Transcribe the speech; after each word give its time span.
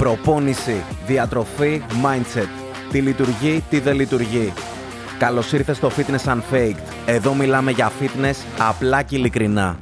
Προπόνηση, 0.00 0.84
διατροφή, 1.06 1.82
mindset. 1.88 2.48
Τι 2.90 3.00
λειτουργεί, 3.00 3.62
τι 3.70 3.80
δεν 3.80 3.94
λειτουργεί. 3.96 4.52
Καλώς 5.18 5.52
ήρθες 5.52 5.76
στο 5.76 5.90
Fitness 5.96 6.32
Unfaked. 6.32 6.76
Εδώ 7.06 7.34
μιλάμε 7.34 7.70
για 7.70 7.92
fitness 8.00 8.44
απλά 8.58 9.02
και 9.02 9.16
ειλικρινά. 9.16 9.78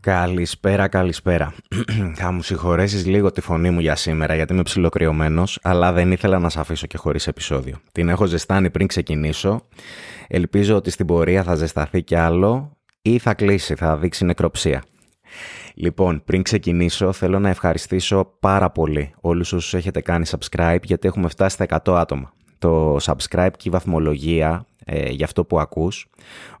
Καλησπέρα, 0.00 0.88
καλησπέρα. 0.88 1.54
Θα 2.20 2.32
μου 2.32 2.42
συγχωρέσεις 2.42 3.06
λίγο 3.06 3.32
τη 3.32 3.40
φωνή 3.40 3.70
μου 3.70 3.80
για 3.80 3.96
σήμερα 3.96 4.34
γιατί 4.34 4.52
είμαι 4.52 4.62
ψιλοκριωμένος, 4.62 5.58
αλλά 5.62 5.92
δεν 5.92 6.12
ήθελα 6.12 6.38
να 6.38 6.48
σε 6.48 6.60
αφήσω 6.60 6.86
και 6.86 6.96
χωρίς 6.96 7.26
επεισόδιο. 7.26 7.76
Την 7.92 8.08
έχω 8.08 8.26
ζεστάνει 8.26 8.70
πριν 8.70 8.86
ξεκινήσω. 8.86 9.66
Ελπίζω 10.28 10.76
ότι 10.76 10.90
στην 10.90 11.06
πορεία 11.06 11.42
θα 11.42 11.54
ζεσταθεί 11.54 12.02
κι 12.02 12.14
άλλο 12.14 12.76
ή 13.02 13.18
θα 13.18 13.34
κλείσει, 13.34 13.74
θα 13.74 13.96
δείξει 13.96 14.24
νεκροψία. 14.24 14.82
Λοιπόν, 15.74 16.22
πριν 16.24 16.42
ξεκινήσω, 16.42 17.12
θέλω 17.12 17.38
να 17.38 17.48
ευχαριστήσω 17.48 18.32
πάρα 18.40 18.70
πολύ 18.70 19.14
όλους 19.20 19.52
όσους 19.52 19.74
έχετε 19.74 20.00
κάνει 20.00 20.26
subscribe, 20.28 20.82
γιατί 20.82 21.08
έχουμε 21.08 21.28
φτάσει 21.28 21.54
στα 21.54 21.80
100 21.84 21.94
άτομα. 21.94 22.32
Το 22.58 22.96
subscribe 22.96 23.50
και 23.56 23.68
η 23.68 23.70
βαθμολογία 23.70 24.66
ε, 24.84 25.08
για 25.08 25.24
αυτό 25.24 25.44
που 25.44 25.60
ακούς 25.60 26.06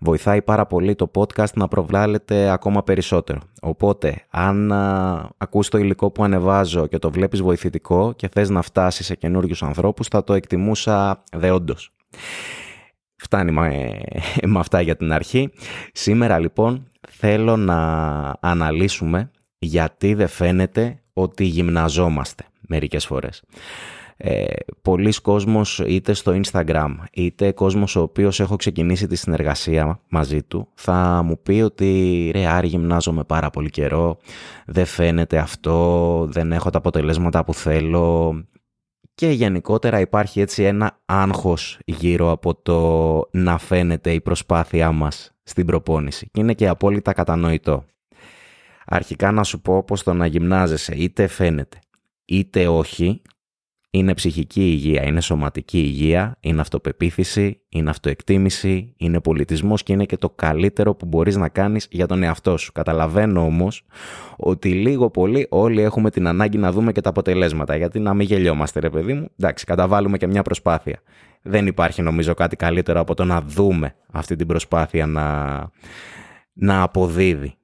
βοηθάει 0.00 0.42
πάρα 0.42 0.66
πολύ 0.66 0.94
το 0.94 1.10
podcast 1.14 1.52
να 1.54 1.68
προβάλλεται 1.68 2.50
ακόμα 2.50 2.82
περισσότερο. 2.82 3.40
Οπότε, 3.60 4.24
αν 4.30 4.72
α, 4.72 5.28
ακούς 5.36 5.68
το 5.68 5.78
υλικό 5.78 6.10
που 6.10 6.24
ανεβάζω 6.24 6.86
και 6.86 6.98
το 6.98 7.10
βλέπεις 7.10 7.42
βοηθητικό 7.42 8.12
και 8.16 8.28
θες 8.28 8.50
να 8.50 8.62
φτάσεις 8.62 9.06
σε 9.06 9.14
καινούριους 9.14 9.62
ανθρώπους, 9.62 10.08
θα 10.08 10.24
το 10.24 10.34
εκτιμούσα 10.34 11.22
δεόντως. 11.32 11.92
Φτάνει 13.32 13.52
με, 13.52 14.00
με 14.52 14.58
αυτά 14.58 14.80
για 14.80 14.96
την 14.96 15.12
αρχή. 15.12 15.50
Σήμερα 15.92 16.38
λοιπόν 16.38 16.88
θέλω 17.08 17.56
να 17.56 17.78
αναλύσουμε 18.40 19.30
γιατί 19.58 20.14
δεν 20.14 20.28
φαίνεται 20.28 21.00
ότι 21.12 21.44
γυμναζόμαστε 21.44 22.44
μερικές 22.68 23.06
φορές. 23.06 23.42
Ε, 24.16 24.44
πολλοί 24.82 25.12
κόσμος 25.22 25.82
είτε 25.86 26.12
στο 26.12 26.40
Instagram 26.44 26.94
είτε 27.12 27.52
κόσμος 27.52 27.96
ο 27.96 28.00
οποίος 28.00 28.40
έχω 28.40 28.56
ξεκινήσει 28.56 29.06
τη 29.06 29.16
συνεργασία 29.16 30.00
μαζί 30.08 30.42
του 30.42 30.68
θα 30.74 31.22
μου 31.24 31.38
πει 31.42 31.60
ότι 31.60 32.30
ρε 32.34 32.46
Άρη 32.46 32.66
γυμνάζομαι 32.66 33.24
πάρα 33.24 33.50
πολύ 33.50 33.70
καιρό 33.70 34.18
δεν 34.66 34.84
φαίνεται 34.84 35.38
αυτό, 35.38 36.26
δεν 36.30 36.52
έχω 36.52 36.70
τα 36.70 36.78
αποτελέσματα 36.78 37.44
που 37.44 37.54
θέλω 37.54 38.34
και 39.22 39.30
γενικότερα 39.30 40.00
υπάρχει 40.00 40.40
έτσι 40.40 40.62
ένα 40.62 40.98
άγχος 41.06 41.78
γύρω 41.84 42.30
από 42.30 42.54
το 42.54 43.28
να 43.30 43.58
φαίνεται 43.58 44.12
η 44.12 44.20
προσπάθειά 44.20 44.92
μας 44.92 45.32
στην 45.42 45.66
προπόνηση 45.66 46.28
και 46.32 46.40
είναι 46.40 46.54
και 46.54 46.68
απόλυτα 46.68 47.12
κατανοητό. 47.12 47.84
Αρχικά 48.86 49.30
να 49.30 49.44
σου 49.44 49.60
πω 49.60 49.82
πως 49.82 50.02
το 50.02 50.12
να 50.12 50.26
γυμνάζεσαι 50.26 50.94
είτε 50.94 51.26
φαίνεται 51.26 51.78
είτε 52.24 52.68
όχι 52.68 53.22
είναι 53.94 54.14
ψυχική 54.14 54.60
υγεία, 54.60 55.02
είναι 55.04 55.20
σωματική 55.20 55.78
υγεία, 55.78 56.36
είναι 56.40 56.60
αυτοπεποίθηση, 56.60 57.60
είναι 57.68 57.90
αυτοεκτίμηση, 57.90 58.94
είναι 58.96 59.20
πολιτισμός 59.20 59.82
και 59.82 59.92
είναι 59.92 60.04
και 60.04 60.16
το 60.16 60.30
καλύτερο 60.30 60.94
που 60.94 61.06
μπορείς 61.06 61.36
να 61.36 61.48
κάνεις 61.48 61.86
για 61.90 62.06
τον 62.06 62.22
εαυτό 62.22 62.56
σου. 62.56 62.72
Καταλαβαίνω 62.72 63.44
όμως 63.44 63.84
ότι 64.36 64.72
λίγο 64.72 65.10
πολύ 65.10 65.46
όλοι 65.50 65.82
έχουμε 65.82 66.10
την 66.10 66.26
ανάγκη 66.26 66.58
να 66.58 66.72
δούμε 66.72 66.92
και 66.92 67.00
τα 67.00 67.08
αποτελέσματα, 67.08 67.76
γιατί 67.76 67.98
να 67.98 68.14
μην 68.14 68.26
γελιόμαστε 68.26 68.80
ρε 68.80 68.90
παιδί 68.90 69.12
μου, 69.12 69.28
εντάξει 69.38 69.64
καταβάλουμε 69.64 70.18
και 70.18 70.26
μια 70.26 70.42
προσπάθεια. 70.42 71.00
Δεν 71.42 71.66
υπάρχει 71.66 72.02
νομίζω 72.02 72.34
κάτι 72.34 72.56
καλύτερο 72.56 73.00
από 73.00 73.14
το 73.14 73.24
να 73.24 73.40
δούμε 73.40 73.94
αυτή 74.12 74.36
την 74.36 74.46
προσπάθεια 74.46 75.06
να, 75.06 75.58
να 76.52 76.82
αποδίδει. 76.82 77.54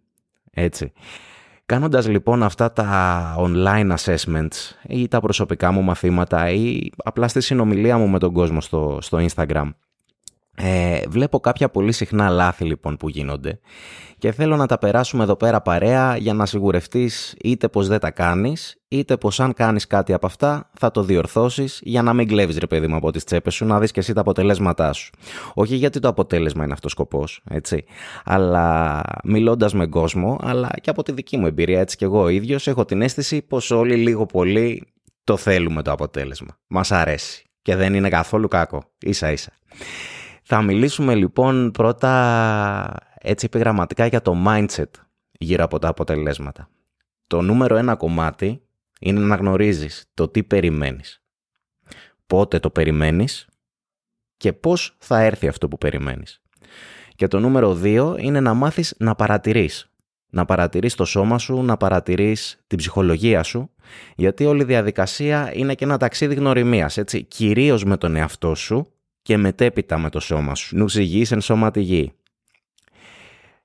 Έτσι. 0.50 0.92
Κάνοντας 1.68 2.08
λοιπόν 2.08 2.42
αυτά 2.42 2.72
τα 2.72 3.34
online 3.38 3.96
assessments 3.96 4.74
ή 4.88 5.08
τα 5.08 5.20
προσωπικά 5.20 5.70
μου 5.70 5.82
μαθήματα 5.82 6.50
ή 6.50 6.90
απλά 7.04 7.28
στη 7.28 7.40
συνομιλία 7.40 7.98
μου 7.98 8.08
με 8.08 8.18
τον 8.18 8.32
κόσμο 8.32 8.60
στο, 8.60 8.98
στο 9.00 9.18
Instagram, 9.26 9.70
ε, 10.60 11.00
βλέπω 11.08 11.40
κάποια 11.40 11.68
πολύ 11.68 11.92
συχνά 11.92 12.28
λάθη 12.28 12.64
λοιπόν 12.64 12.96
που 12.96 13.08
γίνονται 13.08 13.60
και 14.18 14.32
θέλω 14.32 14.56
να 14.56 14.66
τα 14.66 14.78
περάσουμε 14.78 15.22
εδώ 15.22 15.36
πέρα 15.36 15.60
παρέα 15.60 16.16
για 16.16 16.34
να 16.34 16.46
σιγουρευτείς 16.46 17.36
είτε 17.42 17.68
πως 17.68 17.88
δεν 17.88 17.98
τα 17.98 18.10
κάνεις 18.10 18.76
είτε 18.88 19.16
πως 19.16 19.40
αν 19.40 19.52
κάνεις 19.52 19.86
κάτι 19.86 20.12
από 20.12 20.26
αυτά 20.26 20.70
θα 20.78 20.90
το 20.90 21.02
διορθώσεις 21.02 21.80
για 21.82 22.02
να 22.02 22.12
μην 22.12 22.28
κλέβεις 22.28 22.58
ρε 22.58 22.66
παιδί 22.66 22.86
μου 22.86 22.96
από 22.96 23.10
τις 23.10 23.24
τσέπες 23.24 23.54
σου 23.54 23.64
να 23.64 23.78
δεις 23.78 23.90
και 23.90 24.00
εσύ 24.00 24.12
τα 24.12 24.20
αποτελέσματά 24.20 24.92
σου. 24.92 25.10
Όχι 25.54 25.74
γιατί 25.74 26.00
το 26.00 26.08
αποτέλεσμα 26.08 26.64
είναι 26.64 26.72
αυτός 26.72 26.90
σκοπός, 26.90 27.40
έτσι, 27.50 27.84
αλλά 28.24 29.02
μιλώντας 29.24 29.74
με 29.74 29.86
κόσμο 29.86 30.38
αλλά 30.42 30.70
και 30.80 30.90
από 30.90 31.02
τη 31.02 31.12
δική 31.12 31.36
μου 31.36 31.46
εμπειρία 31.46 31.80
έτσι 31.80 31.96
και 31.96 32.04
εγώ 32.04 32.28
ίδιος 32.28 32.66
έχω 32.66 32.84
την 32.84 33.02
αίσθηση 33.02 33.42
πως 33.42 33.70
όλοι 33.70 33.94
λίγο 33.94 34.26
πολύ 34.26 34.92
το 35.24 35.36
θέλουμε 35.36 35.82
το 35.82 35.92
αποτέλεσμα. 35.92 36.58
Μας 36.66 36.92
αρέσει 36.92 37.44
και 37.62 37.76
δεν 37.76 37.94
είναι 37.94 38.08
καθόλου 38.08 38.48
κακό, 38.48 38.84
ίσα 38.98 39.32
ίσα. 39.32 39.52
Θα 40.50 40.62
μιλήσουμε 40.62 41.14
λοιπόν 41.14 41.70
πρώτα 41.70 42.96
έτσι 43.18 43.46
επιγραμματικά 43.46 44.06
για 44.06 44.22
το 44.22 44.44
mindset 44.46 44.90
γύρω 45.32 45.64
από 45.64 45.78
τα 45.78 45.88
αποτελέσματα. 45.88 46.68
Το 47.26 47.40
νούμερο 47.40 47.76
ένα 47.76 47.96
κομμάτι 47.96 48.62
είναι 49.00 49.20
να 49.20 49.34
γνωρίζεις 49.34 50.10
το 50.14 50.28
τι 50.28 50.42
περιμένεις. 50.42 51.22
Πότε 52.26 52.58
το 52.58 52.70
περιμένεις 52.70 53.48
και 54.36 54.52
πώς 54.52 54.96
θα 54.98 55.20
έρθει 55.20 55.48
αυτό 55.48 55.68
που 55.68 55.78
περιμένεις. 55.78 56.42
Και 57.14 57.28
το 57.28 57.40
νούμερο 57.40 57.74
δύο 57.74 58.16
είναι 58.18 58.40
να 58.40 58.54
μάθεις 58.54 58.94
να 58.98 59.14
παρατηρείς. 59.14 59.92
Να 60.30 60.44
παρατηρείς 60.44 60.94
το 60.94 61.04
σώμα 61.04 61.38
σου, 61.38 61.62
να 61.62 61.76
παρατηρείς 61.76 62.58
την 62.66 62.78
ψυχολογία 62.78 63.42
σου, 63.42 63.70
γιατί 64.16 64.44
όλη 64.44 64.62
η 64.62 64.64
διαδικασία 64.64 65.50
είναι 65.54 65.74
και 65.74 65.84
ένα 65.84 65.96
ταξίδι 65.96 66.34
γνωριμίας, 66.34 66.96
έτσι, 66.96 67.22
κυρίως 67.22 67.84
με 67.84 67.96
τον 67.96 68.16
εαυτό 68.16 68.54
σου 68.54 68.92
και 69.28 69.36
μετέπειτα 69.36 69.98
με 69.98 70.10
το 70.10 70.20
σώμα 70.20 70.54
σου. 70.54 70.76
Νους 70.76 70.94
υγιής 70.94 71.32
εν 71.32 71.40
σώματι 71.40 71.80
γη. 71.80 72.12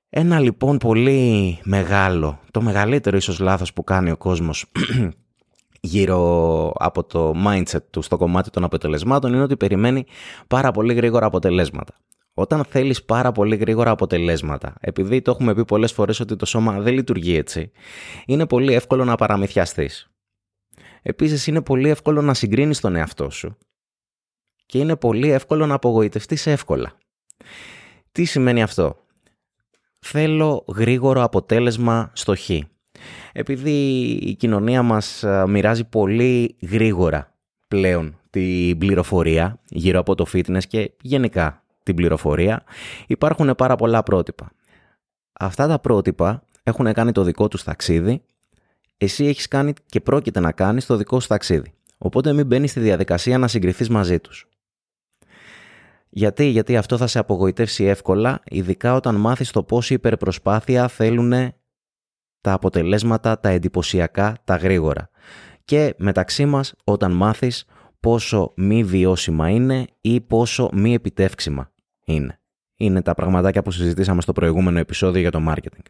Ένα 0.08 0.40
λοιπόν 0.40 0.78
πολύ 0.78 1.58
μεγάλο, 1.64 2.40
το 2.50 2.62
μεγαλύτερο 2.62 3.16
ίσως 3.16 3.38
λάθος 3.38 3.72
που 3.72 3.84
κάνει 3.84 4.10
ο 4.10 4.16
κόσμος 4.16 4.72
γύρω 5.80 6.72
από 6.76 7.04
το 7.04 7.32
mindset 7.46 7.82
του 7.90 8.02
στο 8.02 8.16
κομμάτι 8.16 8.50
των 8.50 8.64
αποτελεσμάτων 8.64 9.32
είναι 9.32 9.42
ότι 9.42 9.56
περιμένει 9.56 10.06
πάρα 10.46 10.70
πολύ 10.70 10.94
γρήγορα 10.94 11.26
αποτελέσματα. 11.26 11.94
Όταν 12.34 12.64
θέλεις 12.64 13.04
πάρα 13.04 13.32
πολύ 13.32 13.56
γρήγορα 13.56 13.90
αποτελέσματα, 13.90 14.74
επειδή 14.80 15.22
το 15.22 15.30
έχουμε 15.30 15.54
πει 15.54 15.64
πολλές 15.64 15.92
φορές 15.92 16.20
ότι 16.20 16.36
το 16.36 16.46
σώμα 16.46 16.80
δεν 16.80 16.94
λειτουργεί 16.94 17.36
έτσι, 17.36 17.70
είναι 18.26 18.46
πολύ 18.46 18.74
εύκολο 18.74 19.04
να 19.04 19.14
παραμυθιαστείς. 19.14 20.10
Επίσης 21.02 21.46
είναι 21.46 21.62
πολύ 21.62 21.88
εύκολο 21.88 22.22
να 22.22 22.34
συγκρίνεις 22.34 22.80
τον 22.80 22.96
εαυτό 22.96 23.30
σου 23.30 23.56
και 24.74 24.80
είναι 24.80 24.96
πολύ 24.96 25.30
εύκολο 25.30 25.66
να 25.66 25.74
απογοητευτείς 25.74 26.46
εύκολα. 26.46 26.92
Τι 28.12 28.24
σημαίνει 28.24 28.62
αυτό; 28.62 28.96
Θέλω 29.98 30.64
γρήγορο 30.68 31.22
αποτέλεσμα 31.22 32.10
στο 32.12 32.36
χ. 32.36 32.50
Επειδή 33.32 33.70
η 34.22 34.34
κοινωνία 34.34 34.82
μας 34.82 35.24
μοιράζει 35.46 35.84
πολύ 35.84 36.56
γρήγορα 36.60 37.34
πλέον 37.68 38.18
την 38.30 38.78
πληροφορία 38.78 39.60
γύρω 39.68 39.98
από 39.98 40.14
το 40.14 40.26
fitness 40.32 40.64
και 40.68 40.92
γενικά 41.00 41.62
την 41.82 41.94
πληροφορία, 41.94 42.64
υπάρχουν 43.06 43.54
πάρα 43.54 43.76
πολλά 43.76 44.02
πρότυπα. 44.02 44.52
Αυτά 45.32 45.66
τα 45.66 45.78
πρότυπα 45.78 46.42
έχουν 46.62 46.92
κάνει 46.92 47.12
το 47.12 47.22
δικό 47.22 47.48
τους 47.48 47.62
ταξίδι, 47.62 48.22
εσύ 48.96 49.26
έχεις 49.26 49.48
κάνει 49.48 49.72
και 49.86 50.00
πρόκειται 50.00 50.40
να 50.40 50.52
κάνεις 50.52 50.86
το 50.86 50.96
δικό 50.96 51.20
σου 51.20 51.28
ταξίδι. 51.28 51.72
Οπότε 51.98 52.32
μην 52.32 52.46
μπαίνεις 52.46 52.70
στη 52.70 52.80
διαδικασία 52.80 53.38
να 53.38 53.48
συγκριθείς 53.48 53.88
μαζί 53.88 54.20
τους. 54.20 54.48
Γιατί, 56.16 56.44
γιατί 56.44 56.76
αυτό 56.76 56.96
θα 56.96 57.06
σε 57.06 57.18
απογοητεύσει 57.18 57.84
εύκολα, 57.84 58.40
ειδικά 58.44 58.94
όταν 58.94 59.14
μάθεις 59.14 59.50
το 59.50 59.62
πόση 59.62 59.94
υπερπροσπάθεια 59.94 60.88
θέλουν 60.88 61.32
τα 62.40 62.52
αποτελέσματα, 62.52 63.40
τα 63.40 63.48
εντυπωσιακά, 63.48 64.36
τα 64.44 64.56
γρήγορα. 64.56 65.10
Και 65.64 65.94
μεταξύ 65.98 66.46
μας 66.46 66.74
όταν 66.84 67.12
μάθεις 67.12 67.64
πόσο 68.00 68.52
μη 68.56 68.84
βιώσιμα 68.84 69.48
είναι 69.48 69.86
ή 70.00 70.20
πόσο 70.20 70.70
μη 70.72 70.94
επιτεύξιμα 70.94 71.72
είναι. 72.04 72.40
Είναι 72.76 73.02
τα 73.02 73.14
πραγματάκια 73.14 73.62
που 73.62 73.70
συζητήσαμε 73.70 74.20
στο 74.20 74.32
προηγούμενο 74.32 74.78
επεισόδιο 74.78 75.20
για 75.20 75.30
το 75.30 75.40
marketing. 75.48 75.84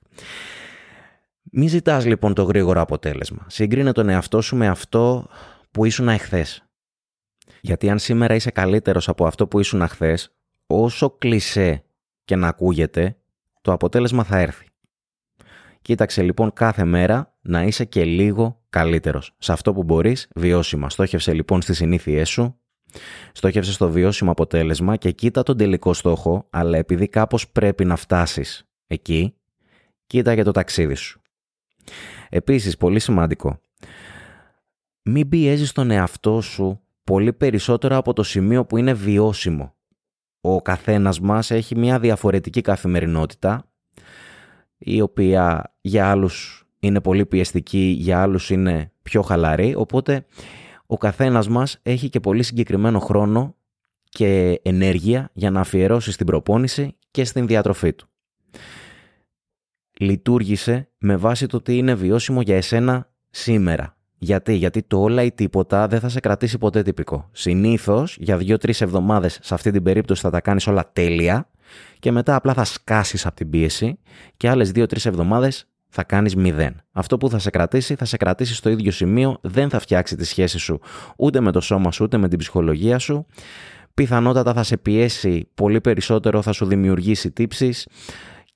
Μη 1.42 1.66
ζητάς 1.66 2.06
λοιπόν 2.06 2.34
το 2.34 2.42
γρήγορο 2.42 2.80
αποτέλεσμα. 2.80 3.46
Συγκρίνε 3.48 3.92
τον 3.92 4.08
εαυτό 4.08 4.40
σου 4.40 4.56
με 4.56 4.68
αυτό 4.68 5.26
που 5.70 5.84
ήσουν 5.84 6.08
εχθές. 6.08 6.63
Γιατί 7.64 7.90
αν 7.90 7.98
σήμερα 7.98 8.34
είσαι 8.34 8.50
καλύτερος 8.50 9.08
από 9.08 9.26
αυτό 9.26 9.46
που 9.46 9.60
ήσουν 9.60 9.88
χθε, 9.88 10.18
όσο 10.66 11.10
κλισέ 11.10 11.84
και 12.24 12.36
να 12.36 12.48
ακούγεται, 12.48 13.16
το 13.60 13.72
αποτέλεσμα 13.72 14.24
θα 14.24 14.38
έρθει. 14.38 14.66
Κοίταξε 15.82 16.22
λοιπόν 16.22 16.52
κάθε 16.52 16.84
μέρα 16.84 17.36
να 17.40 17.62
είσαι 17.62 17.84
και 17.84 18.04
λίγο 18.04 18.62
καλύτερος. 18.70 19.34
Σε 19.38 19.52
αυτό 19.52 19.72
που 19.72 19.82
μπορείς, 19.82 20.28
βιώσιμα. 20.34 20.90
Στόχευσε 20.90 21.32
λοιπόν 21.32 21.62
στις 21.62 21.76
συνήθειές 21.76 22.28
σου, 22.28 22.60
στόχευσε 23.32 23.72
στο 23.72 23.90
βιώσιμο 23.90 24.30
αποτέλεσμα 24.30 24.96
και 24.96 25.10
κοίτα 25.10 25.42
τον 25.42 25.56
τελικό 25.56 25.92
στόχο, 25.92 26.46
αλλά 26.50 26.78
επειδή 26.78 27.08
κάπως 27.08 27.48
πρέπει 27.48 27.84
να 27.84 27.96
φτάσεις 27.96 28.68
εκεί, 28.86 29.34
κοίτα 30.06 30.32
για 30.32 30.44
το 30.44 30.50
ταξίδι 30.50 30.94
σου. 30.94 31.20
Επίσης, 32.28 32.76
πολύ 32.76 32.98
σημαντικό, 32.98 33.60
μην 35.02 35.28
πιέζεις 35.28 35.72
τον 35.72 35.90
εαυτό 35.90 36.40
σου 36.40 36.83
πολύ 37.04 37.32
περισσότερο 37.32 37.96
από 37.96 38.12
το 38.12 38.22
σημείο 38.22 38.64
που 38.64 38.76
είναι 38.76 38.92
βιώσιμο. 38.92 39.74
Ο 40.40 40.62
καθένας 40.62 41.20
μας 41.20 41.50
έχει 41.50 41.76
μια 41.76 41.98
διαφορετική 41.98 42.60
καθημερινότητα, 42.60 43.68
η 44.78 45.00
οποία 45.00 45.74
για 45.80 46.10
άλλους 46.10 46.64
είναι 46.78 47.00
πολύ 47.00 47.26
πιεστική, 47.26 47.96
για 47.98 48.22
άλλους 48.22 48.50
είναι 48.50 48.92
πιο 49.02 49.22
χαλαρή, 49.22 49.74
οπότε 49.74 50.26
ο 50.86 50.96
καθένας 50.96 51.48
μας 51.48 51.78
έχει 51.82 52.08
και 52.08 52.20
πολύ 52.20 52.42
συγκεκριμένο 52.42 52.98
χρόνο 52.98 53.56
και 54.08 54.60
ενέργεια 54.62 55.30
για 55.32 55.50
να 55.50 55.60
αφιερώσει 55.60 56.12
στην 56.12 56.26
προπόνηση 56.26 56.96
και 57.10 57.24
στην 57.24 57.46
διατροφή 57.46 57.92
του. 57.92 58.08
Λειτουργήσε 59.98 60.88
με 60.98 61.16
βάση 61.16 61.46
το 61.46 61.56
ότι 61.56 61.76
είναι 61.76 61.94
βιώσιμο 61.94 62.40
για 62.40 62.56
εσένα 62.56 63.10
σήμερα. 63.30 63.93
Γιατί, 64.18 64.54
γιατί 64.54 64.82
το 64.82 65.00
όλα 65.00 65.22
ή 65.22 65.32
τίποτα 65.32 65.86
δεν 65.86 66.00
θα 66.00 66.08
σε 66.08 66.20
κρατήσει 66.20 66.58
ποτέ 66.58 66.82
τυπικό. 66.82 67.28
Συνήθως 67.32 68.16
για 68.20 68.36
δύο-τρεις 68.36 68.80
εβδομάδες 68.80 69.38
σε 69.42 69.54
αυτή 69.54 69.70
την 69.70 69.82
περίπτωση 69.82 70.20
θα 70.20 70.30
τα 70.30 70.40
κάνεις 70.40 70.66
όλα 70.66 70.90
τέλεια 70.92 71.48
και 71.98 72.12
μετά 72.12 72.34
απλά 72.34 72.54
θα 72.54 72.64
σκάσεις 72.64 73.26
από 73.26 73.36
την 73.36 73.50
πίεση 73.50 73.98
και 74.36 74.48
άλλες 74.48 74.70
δύο-τρεις 74.72 75.06
εβδομάδες 75.06 75.68
θα 75.88 76.02
κάνεις 76.04 76.36
μηδέν. 76.36 76.82
Αυτό 76.92 77.16
που 77.16 77.30
θα 77.30 77.38
σε 77.38 77.50
κρατήσει, 77.50 77.94
θα 77.94 78.04
σε 78.04 78.16
κρατήσει 78.16 78.54
στο 78.54 78.70
ίδιο 78.70 78.90
σημείο, 78.90 79.38
δεν 79.40 79.70
θα 79.70 79.78
φτιάξει 79.78 80.16
τη 80.16 80.24
σχέση 80.24 80.58
σου 80.58 80.80
ούτε 81.16 81.40
με 81.40 81.52
το 81.52 81.60
σώμα 81.60 81.90
σου, 81.92 82.04
ούτε 82.04 82.16
με 82.16 82.28
την 82.28 82.38
ψυχολογία 82.38 82.98
σου. 82.98 83.26
Πιθανότατα 83.94 84.52
θα 84.52 84.62
σε 84.62 84.76
πιέσει 84.76 85.50
πολύ 85.54 85.80
περισσότερο, 85.80 86.42
θα 86.42 86.52
σου 86.52 86.66
δημιουργήσει 86.66 87.30
τύψεις 87.30 87.86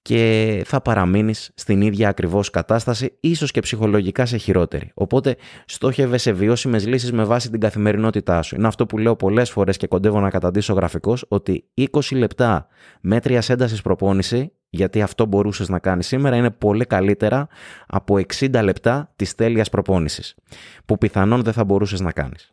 και 0.08 0.62
θα 0.66 0.80
παραμείνεις 0.80 1.50
στην 1.54 1.80
ίδια 1.80 2.08
ακριβώς 2.08 2.50
κατάσταση, 2.50 3.16
ίσως 3.20 3.50
και 3.50 3.60
ψυχολογικά 3.60 4.26
σε 4.26 4.36
χειρότερη. 4.36 4.90
Οπότε 4.94 5.36
στόχευε 5.66 6.18
σε 6.18 6.32
βιώσιμες 6.32 6.86
λύσεις 6.86 7.12
με 7.12 7.24
βάση 7.24 7.50
την 7.50 7.60
καθημερινότητά 7.60 8.42
σου. 8.42 8.54
Είναι 8.54 8.66
αυτό 8.66 8.86
που 8.86 8.98
λέω 8.98 9.16
πολλές 9.16 9.50
φορές 9.50 9.76
και 9.76 9.86
κοντεύω 9.86 10.20
να 10.20 10.30
καταντήσω 10.30 10.72
γραφικώς, 10.72 11.24
ότι 11.28 11.64
20 11.74 12.16
λεπτά 12.16 12.66
μέτρια 13.00 13.42
ένταση 13.48 13.82
προπόνηση, 13.82 14.52
γιατί 14.68 15.02
αυτό 15.02 15.26
μπορούσες 15.26 15.68
να 15.68 15.78
κάνεις 15.78 16.06
σήμερα, 16.06 16.36
είναι 16.36 16.50
πολύ 16.50 16.84
καλύτερα 16.84 17.48
από 17.86 18.16
60 18.16 18.62
λεπτά 18.62 19.12
της 19.16 19.34
τέλειας 19.34 19.68
προπόνησης, 19.68 20.34
που 20.86 20.98
πιθανόν 20.98 21.42
δεν 21.42 21.52
θα 21.52 21.64
μπορούσες 21.64 22.00
να 22.00 22.12
κάνεις. 22.12 22.52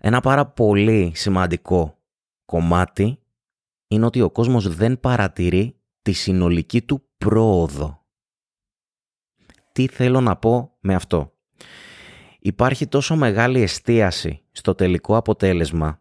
Ένα 0.00 0.20
πάρα 0.20 0.46
πολύ 0.46 1.12
σημαντικό 1.14 1.96
κομμάτι 2.44 3.16
είναι 3.92 4.06
ότι 4.06 4.20
ο 4.20 4.30
κόσμος 4.30 4.74
δεν 4.74 5.00
παρατηρεί 5.00 5.76
τη 6.02 6.12
συνολική 6.12 6.82
του 6.82 7.02
πρόοδο. 7.18 8.06
Τι 9.72 9.86
θέλω 9.86 10.20
να 10.20 10.36
πω 10.36 10.76
με 10.80 10.94
αυτό; 10.94 11.32
Υπάρχει 12.44 12.86
τόσο 12.86 13.16
μεγάλη 13.16 13.62
εστίαση 13.62 14.42
στο 14.52 14.74
τελικό 14.74 15.16
αποτέλεσμα 15.16 16.00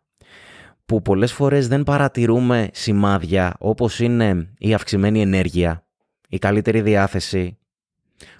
που 0.86 1.02
πολλές 1.02 1.34
φορές 1.34 1.68
δεν 1.68 1.84
παρατηρούμε 1.84 2.70
σημάδια 2.74 3.56
όπως 3.60 4.00
είναι 4.00 4.54
η 4.58 4.74
αυξημένη 4.74 5.22
ενέργεια, 5.22 5.86
η 6.30 6.38
καλύτερη 6.38 6.82
διάθεση, 6.82 7.58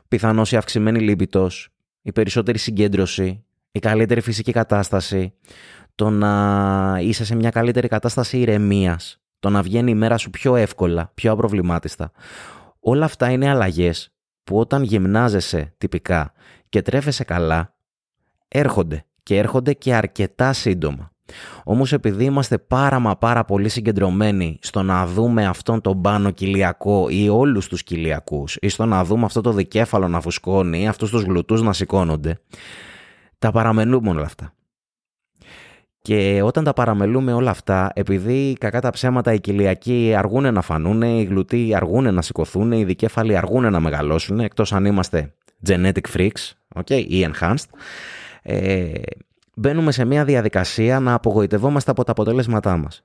πιθανώς 0.08 0.52
η 0.52 0.56
αυξημένη 0.56 1.00
λίμπητος, 1.00 1.70
η 2.02 2.12
περισσότερη 2.12 2.58
συγκέντρωση, 2.58 3.44
η 3.72 3.80
καλύτερη 3.80 4.22
φυσική 4.22 4.52
κατάσταση, 4.52 5.34
το 5.96 6.10
να 6.10 6.98
είσαι 7.02 7.26
σε 7.26 7.36
μια 7.36 7.50
καλύτερη 7.50 7.88
κατάσταση 7.88 8.40
ηρεμίας, 8.40 9.21
το 9.42 9.50
να 9.50 9.62
βγαίνει 9.62 9.92
η 9.92 9.96
μέρα 9.96 10.18
σου 10.18 10.30
πιο 10.30 10.56
εύκολα, 10.56 11.12
πιο 11.14 11.32
απροβλημάτιστα. 11.32 12.12
Όλα 12.80 13.06
αυτά 13.06 13.30
είναι 13.30 13.50
αλλαγές 13.50 14.12
που 14.44 14.60
όταν 14.60 14.84
γυμνάζεσαι 14.84 15.74
τυπικά 15.78 16.34
και 16.70 16.82
τρέφεσαι 16.82 17.24
καλά, 17.24 17.76
έρχονται 18.48 19.06
και 19.24 19.38
έρχονται 19.38 19.74
και 19.74 19.94
αρκετά 19.96 20.54
σύντομα. 20.54 21.12
Όμως 21.64 21.94
επειδή 21.94 22.24
είμαστε 22.24 22.58
πάρα 22.58 23.00
μα 23.00 23.18
πάρα 23.18 23.46
πολύ 23.46 23.70
συγκεντρωμένοι 23.70 24.60
στο 24.62 24.84
να 24.84 25.08
δούμε 25.08 25.46
αυτόν 25.46 25.82
τον 25.82 26.02
πάνω 26.02 26.32
κοιλιακό 26.32 27.08
ή 27.10 27.30
όλους 27.30 27.68
τους 27.68 27.84
κοιλιακούς 27.84 28.58
ή 28.62 28.70
στο 28.70 28.86
να 28.86 29.04
δούμε 29.04 29.26
αυτό 29.26 29.42
το 29.42 29.52
δικέφαλο 29.52 30.08
να 30.08 30.22
φουσκώνει 30.22 30.82
ή 30.82 30.88
αυτούς 30.88 31.10
τους 31.10 31.24
γλουτούς 31.24 31.62
να 31.62 31.74
σηκώνονται, 31.74 32.40
τα 33.40 33.52
παραμελούμε 33.52 34.10
όλα 34.10 34.26
αυτά. 34.26 34.54
Και 36.02 36.42
όταν 36.44 36.64
τα 36.64 36.74
παραμελούμε 36.74 37.34
όλα 37.34 37.50
αυτά, 37.50 37.92
επειδή 37.94 38.56
κακά 38.60 38.82
τα 38.82 38.90
ψέματα 38.90 39.34
οι 39.34 39.40
κοιλιακοί 39.40 40.14
αργούν 40.18 40.54
να 40.54 40.62
φανούν, 40.62 41.02
οι 41.02 41.24
γλουτοί 41.24 41.76
αργούν 41.76 42.14
να 42.14 42.22
σηκωθούν, 42.22 42.72
οι 42.72 42.84
δικέφαλοι 42.84 43.38
αργούν 43.38 43.72
να 43.72 43.80
μεγαλώσουν, 43.80 44.40
εκτός 44.40 44.74
αν 44.74 44.86
είμαστε 44.86 45.34
genetic 45.68 46.02
freaks 46.16 46.52
okay, 46.76 47.04
ή 47.08 47.28
enhanced, 47.32 47.66
ε, 48.42 48.92
μπαίνουμε 49.56 49.92
σε 49.92 50.06
μια 50.06 50.26
διαδικασία 50.26 51.00
να 51.00 51.14
απογοητευόμαστε 51.14 51.92
από 51.92 52.04
τα 52.04 52.12
αποτελέσματά 52.12 52.78
μας. 52.78 53.02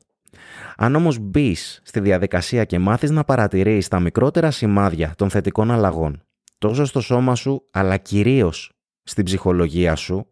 Αν 0.76 0.94
όμως 0.94 1.18
μπεις 1.18 1.80
στη 1.84 2.00
διαδικασία 2.00 2.64
και 2.64 2.78
μάθεις 2.78 3.10
να 3.10 3.24
παρατηρείς 3.24 3.88
τα 3.88 4.00
μικρότερα 4.00 4.50
σημάδια 4.50 5.12
των 5.16 5.30
θετικών 5.30 5.70
αλλαγών, 5.70 6.22
τόσο 6.58 6.84
στο 6.84 7.00
σώμα 7.00 7.34
σου 7.34 7.66
αλλά 7.70 7.96
κυρίως 7.96 8.72
στην 9.02 9.24
ψυχολογία 9.24 9.94
σου, 9.94 10.28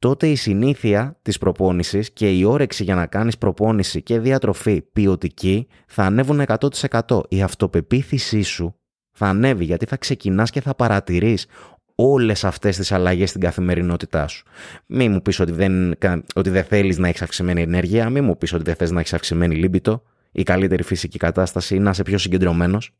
τότε 0.00 0.28
η 0.28 0.36
συνήθεια 0.36 1.18
της 1.22 1.38
προπόνησης 1.38 2.12
και 2.12 2.36
η 2.36 2.44
όρεξη 2.44 2.84
για 2.84 2.94
να 2.94 3.06
κάνεις 3.06 3.38
προπόνηση 3.38 4.02
και 4.02 4.18
διατροφή 4.18 4.82
ποιοτική 4.82 5.66
θα 5.86 6.02
ανέβουν 6.02 6.42
100%. 6.46 7.20
Η 7.28 7.42
αυτοπεποίθησή 7.42 8.42
σου 8.42 8.74
θα 9.12 9.26
ανέβει 9.26 9.64
γιατί 9.64 9.86
θα 9.86 9.96
ξεκινάς 9.96 10.50
και 10.50 10.60
θα 10.60 10.74
παρατηρείς 10.74 11.46
όλες 11.94 12.44
αυτές 12.44 12.76
τις 12.76 12.92
αλλαγές 12.92 13.28
στην 13.28 13.40
καθημερινότητά 13.40 14.26
σου. 14.26 14.44
Μη 14.86 15.08
μου 15.08 15.22
πεις 15.22 15.40
ότι 15.40 15.52
δεν, 15.52 15.94
ότι 16.34 16.50
δεν 16.50 16.64
θέλεις 16.64 16.98
να 16.98 17.08
έχεις 17.08 17.22
αυξημένη 17.22 17.62
ενέργεια, 17.62 18.10
μη 18.10 18.20
μου 18.20 18.36
πεις 18.36 18.52
ότι 18.52 18.62
δεν 18.62 18.74
θες 18.74 18.90
να 18.90 19.00
έχεις 19.00 19.14
αυξημένη 19.14 19.54
λίμπητο, 19.54 20.02
η 20.32 20.42
καλύτερη 20.42 20.82
φυσική 20.82 21.18
κατάσταση 21.18 21.74
ή 21.74 21.78
να 21.78 21.90
είσαι 21.90 22.02
πιο 22.02 22.18
συγκεντρωμένος. 22.18 22.94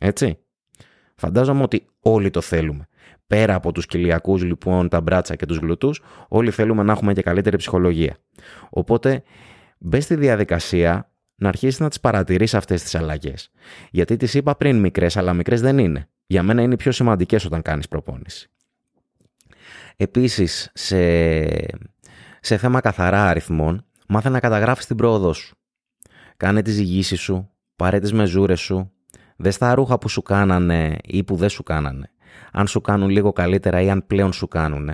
Έτσι. 0.00 0.38
Φαντάζομαι 1.14 1.62
ότι 1.62 1.86
όλοι 2.00 2.30
το 2.30 2.40
θέλουμε. 2.40 2.88
Πέρα 3.28 3.54
από 3.54 3.72
τους 3.72 3.86
κοιλιακούς 3.86 4.42
λοιπόν, 4.42 4.88
τα 4.88 5.00
μπράτσα 5.00 5.36
και 5.36 5.46
τους 5.46 5.56
γλουτούς, 5.56 6.02
όλοι 6.28 6.50
θέλουμε 6.50 6.82
να 6.82 6.92
έχουμε 6.92 7.12
και 7.12 7.22
καλύτερη 7.22 7.56
ψυχολογία. 7.56 8.16
Οπότε 8.70 9.22
μπες 9.78 10.04
στη 10.04 10.14
διαδικασία 10.14 11.12
να 11.34 11.48
αρχίσεις 11.48 11.80
να 11.80 11.88
τις 11.88 12.00
παρατηρείς 12.00 12.54
αυτές 12.54 12.82
τις 12.82 12.94
αλλαγές. 12.94 13.50
Γιατί 13.90 14.16
τις 14.16 14.34
είπα 14.34 14.56
πριν 14.56 14.80
μικρές, 14.80 15.16
αλλά 15.16 15.32
μικρές 15.32 15.60
δεν 15.60 15.78
είναι. 15.78 16.08
Για 16.26 16.42
μένα 16.42 16.62
είναι 16.62 16.72
οι 16.72 16.76
πιο 16.76 16.92
σημαντικές 16.92 17.44
όταν 17.44 17.62
κάνεις 17.62 17.88
προπόνηση. 17.88 18.50
Επίσης, 19.96 20.70
σε, 20.74 21.44
σε 22.40 22.56
θέμα 22.56 22.80
καθαρά 22.80 23.28
αριθμών, 23.28 23.84
μάθε 24.08 24.28
να 24.28 24.40
καταγράφεις 24.40 24.86
την 24.86 24.96
πρόοδό 24.96 25.32
σου. 25.32 25.56
Κάνε 26.36 26.62
τις 26.62 26.74
ζυγίσεις 26.74 27.20
σου, 27.20 27.50
πάρε 27.76 27.98
τις 27.98 28.12
μεζούρες 28.12 28.60
σου, 28.60 28.92
δες 29.36 29.58
τα 29.58 29.74
ρούχα 29.74 29.98
που 29.98 30.08
σου 30.08 30.22
κάνανε 30.22 30.96
ή 31.02 31.24
που 31.24 31.36
δεν 31.36 31.48
σου 31.48 31.62
κάνανε 31.62 32.10
αν 32.52 32.66
σου 32.66 32.80
κάνουν 32.80 33.08
λίγο 33.08 33.32
καλύτερα 33.32 33.80
ή 33.80 33.90
αν 33.90 34.06
πλέον 34.06 34.32
σου 34.32 34.48
κάνουν. 34.48 34.90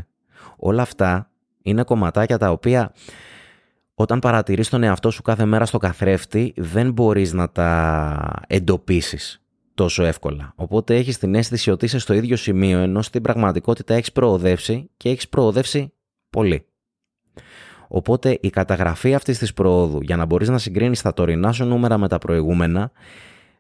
Όλα 0.57 0.83
αυτά 0.83 1.31
είναι 1.63 1.83
κομματάκια 1.83 2.39
τα 2.39 2.51
οποία 2.51 2.93
όταν 3.95 4.19
παρατηρείς 4.19 4.69
τον 4.69 4.83
εαυτό 4.83 5.11
σου 5.11 5.23
κάθε 5.23 5.45
μέρα 5.45 5.65
στο 5.65 5.79
καθρέφτη 5.79 6.53
δεν 6.57 6.93
μπορείς 6.93 7.33
να 7.33 7.51
τα 7.51 8.43
εντοπίσεις 8.47 9.43
τόσο 9.75 10.05
εύκολα. 10.05 10.53
Οπότε 10.57 10.97
έχεις 10.97 11.19
την 11.19 11.35
αίσθηση 11.35 11.71
ότι 11.71 11.85
είσαι 11.85 11.99
στο 11.99 12.15
ίδιο 12.15 12.37
σημείο 12.37 12.79
ενώ 12.79 13.03
στην 13.03 13.23
πραγματικότητα 13.23 13.95
έχεις 13.95 14.13
προοδεύσει 14.13 14.91
και 14.97 15.09
έχεις 15.09 15.29
προοδεύσει 15.29 15.93
πολύ. 16.31 16.67
Οπότε 17.89 18.39
η 18.41 18.51
καταγραφή 18.51 19.15
αυτής 19.15 19.39
της 19.39 19.53
προόδου 19.53 20.01
για 20.03 20.17
να 20.17 20.25
μπορείς 20.25 20.49
να 20.49 20.59
συγκρίνεις 20.59 21.03
τα 21.03 21.15
τωρινά 21.15 21.53
σου 21.53 21.65
νούμερα 21.65 21.99
με 21.99 22.09
τα 22.09 22.19
προηγούμενα 22.19 22.93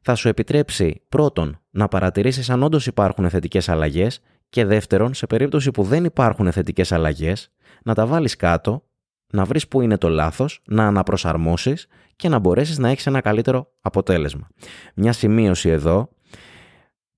θα 0.06 0.14
σου 0.14 0.28
επιτρέψει 0.28 1.02
πρώτον 1.08 1.60
να 1.70 1.88
παρατηρήσεις 1.88 2.50
αν 2.50 2.62
όντως 2.62 2.86
υπάρχουν 2.86 3.30
θετικές 3.30 3.68
αλλαγές 3.68 4.20
και 4.48 4.64
δεύτερον, 4.64 5.14
σε 5.14 5.26
περίπτωση 5.26 5.70
που 5.70 5.82
δεν 5.82 6.04
υπάρχουν 6.04 6.52
θετικές 6.52 6.92
αλλαγές, 6.92 7.50
να 7.84 7.94
τα 7.94 8.06
βάλεις 8.06 8.36
κάτω, 8.36 8.84
να 9.32 9.44
βρεις 9.44 9.68
που 9.68 9.80
είναι 9.80 9.98
το 9.98 10.08
λάθος, 10.08 10.62
να 10.66 10.86
αναπροσαρμόσεις 10.86 11.86
και 12.16 12.28
να 12.28 12.38
μπορέσεις 12.38 12.78
να 12.78 12.88
έχεις 12.88 13.06
ένα 13.06 13.20
καλύτερο 13.20 13.70
αποτέλεσμα. 13.80 14.48
Μια 14.94 15.12
σημείωση 15.12 15.68
εδώ, 15.68 16.08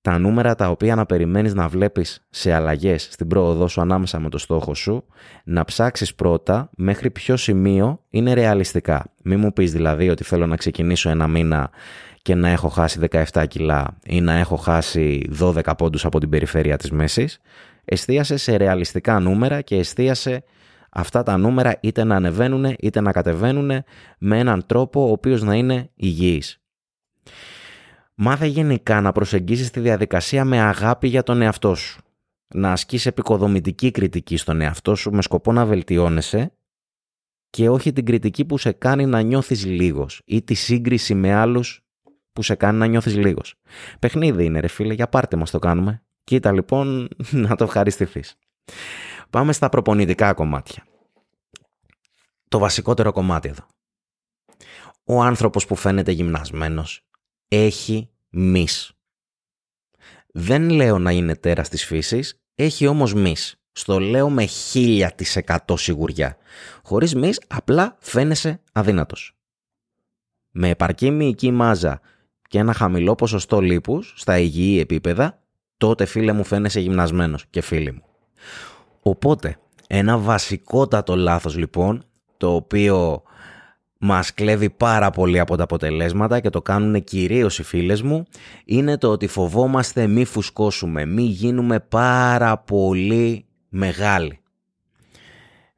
τα 0.00 0.18
νούμερα 0.18 0.54
τα 0.54 0.70
οποία 0.70 0.94
να 0.94 1.06
περιμένεις 1.06 1.54
να 1.54 1.68
βλέπεις 1.68 2.26
σε 2.30 2.52
αλλαγές 2.52 3.08
στην 3.10 3.28
πρόοδό 3.28 3.68
σου 3.68 3.80
ανάμεσα 3.80 4.20
με 4.20 4.28
το 4.28 4.38
στόχο 4.38 4.74
σου, 4.74 5.04
να 5.44 5.64
ψάξεις 5.64 6.14
πρώτα 6.14 6.70
μέχρι 6.76 7.10
ποιο 7.10 7.36
σημείο 7.36 8.04
είναι 8.08 8.32
ρεαλιστικά. 8.32 9.12
Μην 9.22 9.38
μου 9.38 9.52
πεις 9.52 9.72
δηλαδή 9.72 10.08
ότι 10.08 10.24
θέλω 10.24 10.46
να 10.46 10.56
ξεκινήσω 10.56 11.10
ένα 11.10 11.28
μήνα 11.28 11.70
και 12.26 12.34
να 12.34 12.48
έχω 12.48 12.68
χάσει 12.68 13.00
17 13.32 13.44
κιλά 13.48 13.98
ή 14.06 14.20
να 14.20 14.32
έχω 14.32 14.56
χάσει 14.56 15.30
12 15.40 15.60
πόντους 15.78 16.04
από 16.04 16.20
την 16.20 16.28
περιφέρεια 16.28 16.76
της 16.76 16.90
μέσης, 16.90 17.38
εστίασε 17.84 18.36
σε 18.36 18.56
ρεαλιστικά 18.56 19.18
νούμερα 19.20 19.60
και 19.60 19.76
εστίασε 19.76 20.44
αυτά 20.90 21.22
τα 21.22 21.36
νούμερα 21.36 21.78
είτε 21.80 22.04
να 22.04 22.16
ανεβαίνουν 22.16 22.74
είτε 22.78 23.00
να 23.00 23.12
κατεβαίνουν 23.12 23.70
με 24.18 24.38
έναν 24.38 24.66
τρόπο 24.66 25.08
ο 25.08 25.10
οποίος 25.10 25.42
να 25.42 25.54
είναι 25.54 25.90
υγιής. 25.94 26.60
Μάθε 28.14 28.46
γενικά 28.46 29.00
να 29.00 29.12
προσεγγίσεις 29.12 29.70
τη 29.70 29.80
διαδικασία 29.80 30.44
με 30.44 30.60
αγάπη 30.60 31.08
για 31.08 31.22
τον 31.22 31.42
εαυτό 31.42 31.74
σου. 31.74 32.00
να 32.54 32.72
ασκείς 32.72 33.06
επικοδομητική 33.06 33.90
κριτική 33.90 34.36
στον 34.36 34.60
εαυτό 34.60 34.94
σου 34.94 35.10
με 35.10 35.22
σκοπό 35.22 35.52
να 35.52 35.66
βελτιώνεσαι 35.66 36.52
και 37.50 37.68
όχι 37.68 37.92
την 37.92 38.04
κριτική 38.04 38.44
που 38.44 38.58
σε 38.58 38.72
κάνει 38.72 39.06
να 39.06 39.20
νιώθεις 39.20 39.64
λίγος 39.64 40.22
ή 40.24 40.42
τη 40.42 40.54
σύγκριση 40.54 41.14
με 41.14 41.34
άλλους 41.34 41.80
που 42.36 42.42
σε 42.42 42.54
κάνει 42.54 42.78
να 42.78 42.86
νιώθεις 42.86 43.16
λίγος. 43.16 43.54
Παιχνίδι 43.98 44.44
είναι 44.44 44.60
ρε 44.60 44.68
φίλε, 44.68 44.94
για 44.94 45.08
πάρτε 45.08 45.36
μας 45.36 45.50
το 45.50 45.58
κάνουμε. 45.58 46.02
Κοίτα 46.24 46.52
λοιπόν 46.52 47.08
να 47.46 47.56
το 47.56 47.64
ευχαριστηθείς. 47.64 48.36
Πάμε 49.30 49.52
στα 49.52 49.68
προπονητικά 49.68 50.34
κομμάτια. 50.34 50.86
Το 52.48 52.58
βασικότερο 52.58 53.12
κομμάτι 53.12 53.48
εδώ. 53.48 53.66
Ο 55.04 55.22
άνθρωπος 55.22 55.66
που 55.66 55.76
φαίνεται 55.76 56.12
γυμνασμένος 56.12 57.06
έχει 57.48 58.10
μυς. 58.28 58.92
Δεν 60.32 60.70
λέω 60.70 60.98
να 60.98 61.10
είναι 61.10 61.36
τέρας 61.36 61.68
της 61.68 61.84
φύσης, 61.84 62.40
έχει 62.54 62.86
όμως 62.86 63.14
μυς. 63.14 63.60
Στο 63.72 64.00
λέω 64.00 64.30
με 64.30 64.44
χίλια 64.44 65.12
της 65.12 65.36
εκατό 65.36 65.76
σιγουριά. 65.76 66.36
Χωρίς 66.82 67.14
μυς 67.14 67.40
απλά 67.46 67.96
φαίνεσαι 68.00 68.60
αδύνατος. 68.72 69.36
Με 70.50 70.68
επαρκή 70.68 71.10
μυϊκή 71.10 71.50
μάζα 71.50 72.00
και 72.48 72.58
ένα 72.58 72.72
χαμηλό 72.72 73.14
ποσοστό 73.14 73.60
λίπους 73.60 74.14
στα 74.16 74.38
υγιή 74.38 74.78
επίπεδα, 74.80 75.38
τότε 75.76 76.04
φίλε 76.04 76.32
μου 76.32 76.44
φαίνεσαι 76.44 76.80
γυμνασμένος 76.80 77.46
και 77.50 77.60
φίλοι 77.60 77.92
μου. 77.92 78.02
Οπότε, 79.02 79.58
ένα 79.86 80.18
βασικότατο 80.18 81.16
λάθος 81.16 81.56
λοιπόν, 81.56 82.04
το 82.36 82.54
οποίο 82.54 83.22
μας 83.98 84.34
κλέβει 84.34 84.70
πάρα 84.70 85.10
πολύ 85.10 85.38
από 85.38 85.56
τα 85.56 85.62
αποτελέσματα 85.62 86.40
και 86.40 86.50
το 86.50 86.62
κάνουν 86.62 87.04
κυρίως 87.04 87.58
οι 87.58 87.62
φίλες 87.62 88.02
μου, 88.02 88.24
είναι 88.64 88.98
το 88.98 89.10
ότι 89.10 89.26
φοβόμαστε 89.26 90.06
μη 90.06 90.24
φουσκώσουμε, 90.24 91.04
μη 91.04 91.22
γίνουμε 91.22 91.80
πάρα 91.80 92.58
πολύ 92.58 93.46
μεγάλοι. 93.68 94.40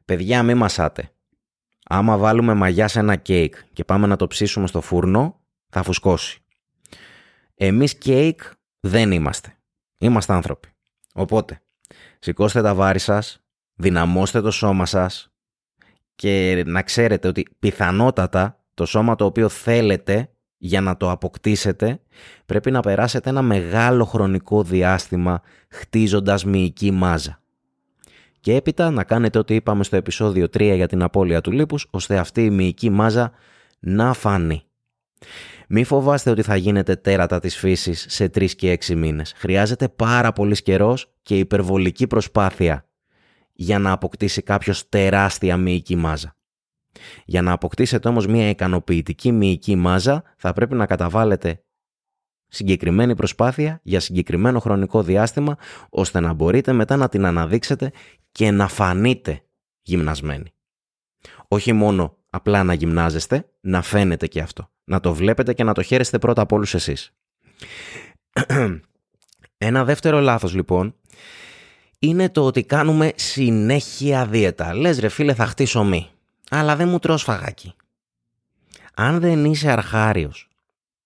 Παιδιά 0.05 0.43
μη 0.43 0.55
μασάτε. 0.55 1.11
Άμα 1.85 2.17
βάλουμε 2.17 2.55
μαγιά 2.55 2.89
σε 2.89 2.99
ένα 2.99 3.17
κέικ 3.17 3.55
και 3.73 3.85
πάμε 3.85 4.07
να 4.07 4.17
το 4.17 4.27
ψήσουμε 4.27 4.67
στο 4.67 4.81
φούρνο, 4.81 5.41
θα 5.69 5.83
φουσκώσει. 5.83 6.43
Εμείς 7.59 7.99
κέικ 7.99 8.41
δεν 8.81 9.13
είμαστε. 9.13 9.57
Είμαστε 9.99 10.33
άνθρωποι. 10.33 10.69
Οπότε, 11.15 11.61
σηκώστε 12.19 12.63
τα 12.63 12.75
βάρη 12.75 12.99
σας, 12.99 13.43
δυναμώστε 13.75 14.41
το 14.41 14.51
σώμα 14.51 14.87
σας 14.87 15.33
και 16.15 16.63
να 16.67 16.83
ξέρετε 16.83 17.29
ότι 17.29 17.47
πιθανότατα 17.59 18.65
το 18.75 18.87
σώμα 18.87 19.15
το 19.15 19.25
οποίο 19.25 19.49
θέλετε 19.49 20.31
για 20.57 20.81
να 20.81 20.97
το 20.97 21.11
αποκτήσετε 21.11 22.01
πρέπει 22.47 22.71
να 22.71 22.81
περάσετε 22.81 23.31
ένα 23.31 23.43
μεγάλο 23.43 24.05
χρονικό 24.05 24.63
διάστημα 24.63 25.43
χτίζοντας 25.71 26.45
μυϊκή 26.45 26.91
μάζα. 26.91 27.41
Και 28.41 28.55
έπειτα 28.55 28.91
να 28.91 29.05
κάνετε 29.05 29.39
ό,τι 29.39 29.55
είπαμε 29.55 29.85
στο 29.85 29.97
επεισόδιο 29.97 30.45
3 30.45 30.73
για 30.75 30.89
την 30.89 31.03
απώλεια 31.03 31.41
του 31.41 31.53
λίπους 31.53 31.87
ώστε 31.91 32.19
αυτή 32.19 32.45
η 32.45 32.51
μυϊκή 32.51 32.91
μάζα 32.91 33.33
να 33.79 34.13
φανεί. 34.13 34.63
Μη 35.69 35.85
φοβάστε 35.85 36.31
ότι 36.31 36.43
θα 36.43 36.57
γίνετε 36.57 36.97
τέρατα 36.97 37.41
της 37.41 37.57
φύσης 37.57 38.07
σε 38.09 38.25
3 38.25 38.51
και 38.55 38.73
6 38.73 38.95
μήνες. 38.95 39.33
Χρειάζεται 39.37 39.89
πάρα 39.89 40.33
πολύς 40.33 40.63
καιρός 40.63 41.13
και 41.23 41.39
υπερβολική 41.39 42.07
προσπάθεια 42.07 42.89
για 43.53 43.79
να 43.79 43.93
αποκτήσει 43.93 44.43
κάποιος 44.43 44.89
τεράστια 44.89 45.57
μυϊκή 45.57 45.97
μάζα. 45.97 46.37
Για 47.25 47.43
να 47.43 47.53
αποκτήσετε 47.53 48.09
όμως 48.09 48.27
μια 48.27 48.49
ικανοποιητική 48.49 49.33
μυϊκή 49.33 49.77
μάζα 49.77 50.23
θα 50.37 50.53
πρέπει 50.53 50.75
να 50.75 50.87
καταβάλλετε 50.87 51.63
συγκεκριμένη 52.49 53.15
προσπάθεια 53.15 53.81
για 53.83 54.01
συγκεκριμένο 54.01 54.59
χρονικό 54.59 55.03
διάστημα 55.03 55.57
ώστε 55.89 56.21
να 56.21 56.33
μπορείτε 56.33 56.73
μετά 56.73 56.97
να 56.97 57.09
την 57.09 57.27
αναδείξετε 57.27 57.93
και 58.33 58.51
να 58.51 58.69
φανείτε 58.69 59.43
γυμνασμένοι. 59.83 60.53
Όχι 61.49 61.73
μόνο 61.73 62.17
απλά 62.31 62.65
να 62.65 62.73
γυμνάζεστε, 62.73 63.51
να 63.61 63.83
φαίνεται 63.83 64.27
και 64.27 64.41
αυτό. 64.41 64.71
Να 64.91 65.01
το 65.01 65.15
βλέπετε 65.15 65.55
και 65.55 65.65
να 65.65 65.75
το 65.75 65.83
χαίρεστε 65.83 66.19
πρώτα 66.19 66.43
από 66.43 66.57
όλους 66.57 66.75
εσείς. 66.75 67.13
Ένα 69.59 69.85
δεύτερο 69.85 70.21
λάθος 70.21 70.55
λοιπόν 70.55 70.95
είναι 71.99 72.29
το 72.29 72.45
ότι 72.45 72.63
κάνουμε 72.65 73.13
συνέχεια 73.15 74.27
δίαιτα. 74.27 74.75
Λες 74.75 74.99
ρε 74.99 75.09
φίλε 75.09 75.35
θα 75.35 75.47
χτίσω 75.47 75.85
μη, 75.85 76.09
αλλά 76.51 76.77
δεν 76.77 76.89
μου 76.89 76.99
τρως 76.99 77.23
φαγάκι. 77.23 77.75
Αν 78.95 79.21
δεν 79.21 79.45
είσαι 79.45 79.71
αρχάριος, 79.71 80.49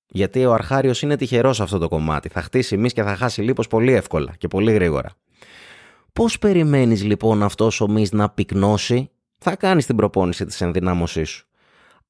γιατί 0.07 0.45
ο 0.45 0.53
αρχάριος 0.53 1.03
είναι 1.03 1.17
τυχερός 1.17 1.57
σε 1.57 1.63
αυτό 1.63 1.79
το 1.79 1.89
κομμάτι, 1.89 2.29
θα 2.29 2.43
χτίσει 2.43 2.77
μυς 2.77 2.93
και 2.93 3.03
θα 3.03 3.17
χάσει 3.17 3.43
λίπος 3.43 3.69
πολύ 3.69 3.93
εύκολα 3.93 4.35
και 4.39 4.49
πολύ 4.49 4.73
γρήγορα. 4.73 5.11
Πώς 6.13 6.39
περιμένεις 6.39 7.03
λοιπόν 7.03 7.43
αυτός 7.43 7.81
ο 7.81 7.89
μυς 7.89 8.13
να 8.13 8.31
πυκνώσει, 8.31 9.11
θα 9.39 9.57
κάνεις 9.57 9.87
την 9.87 9.97
προπόνηση 9.97 10.45
της 10.45 10.61
ενδυνάμωσής 10.61 11.31
σου. 11.31 11.47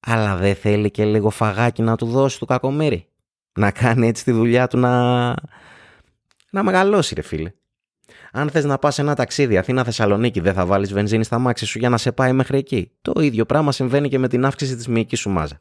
Αλλά 0.06 0.36
δεν 0.36 0.54
θέλει 0.54 0.90
και 0.90 1.04
λίγο 1.04 1.30
φαγάκι 1.30 1.82
να 1.82 1.96
του 1.96 2.06
δώσει 2.06 2.38
του 2.38 2.46
κακομύρι. 2.46 3.06
Να 3.54 3.70
κάνει 3.70 4.08
έτσι 4.08 4.24
τη 4.24 4.32
δουλειά 4.32 4.66
του 4.66 4.78
να... 4.78 5.28
να 6.50 6.62
μεγαλώσει 6.62 7.14
ρε 7.14 7.22
φίλε. 7.22 7.52
Αν 8.32 8.50
θες 8.50 8.64
να 8.64 8.78
πας 8.78 8.98
ένα 8.98 9.14
ταξίδι 9.14 9.56
Αθήνα-Θεσσαλονίκη, 9.56 10.40
δεν 10.40 10.54
θα 10.54 10.66
βάλεις 10.66 10.92
βενζίνη 10.92 11.24
στα 11.24 11.38
μάξι 11.38 11.66
σου 11.66 11.78
για 11.78 11.88
να 11.88 11.96
σε 11.96 12.12
πάει 12.12 12.32
μέχρι 12.32 12.58
εκεί. 12.58 12.90
Το 13.02 13.20
ίδιο 13.20 13.44
πράγμα 13.44 13.72
συμβαίνει 13.72 14.08
και 14.08 14.18
με 14.18 14.28
την 14.28 14.44
αύξηση 14.44 14.76
της 14.76 14.88
μυϊκής 14.88 15.20
σου 15.20 15.30
μάζα. 15.30 15.60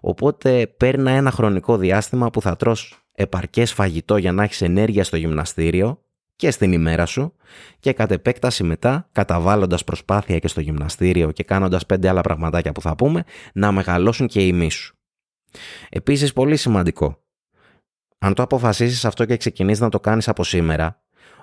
Οπότε 0.00 0.66
παίρνει 0.66 1.10
ένα 1.10 1.30
χρονικό 1.30 1.76
διάστημα 1.76 2.30
που 2.30 2.40
θα 2.40 2.56
τρως 2.56 3.06
επαρκές 3.12 3.72
φαγητό 3.72 4.16
για 4.16 4.32
να 4.32 4.42
έχεις 4.42 4.62
ενέργεια 4.62 5.04
στο 5.04 5.16
γυμναστήριο 5.16 6.02
και 6.36 6.50
στην 6.50 6.72
ημέρα 6.72 7.06
σου 7.06 7.34
και 7.78 7.92
κατ' 7.92 8.10
επέκταση 8.10 8.64
μετά, 8.64 9.08
καταβάλλοντας 9.12 9.84
προσπάθεια 9.84 10.38
και 10.38 10.48
στο 10.48 10.60
γυμναστήριο 10.60 11.30
και 11.30 11.42
κάνοντας 11.42 11.86
πέντε 11.86 12.08
άλλα 12.08 12.20
πραγματάκια 12.20 12.72
που 12.72 12.80
θα 12.80 12.96
πούμε, 12.96 13.24
να 13.54 13.72
μεγαλώσουν 13.72 14.26
και 14.26 14.46
οι 14.46 14.52
μη 14.52 14.70
σου. 14.70 14.96
Επίσης 15.88 16.32
πολύ 16.32 16.56
σημαντικό, 16.56 17.22
αν 18.18 18.34
το 18.34 18.42
αποφασίσεις 18.42 19.04
αυτό 19.04 19.24
και 19.24 19.36
ξεκινήσεις 19.36 19.80
να 19.80 19.88
το 19.88 20.00
κάνεις 20.00 20.28
από 20.28 20.44
σήμερα, 20.44 21.02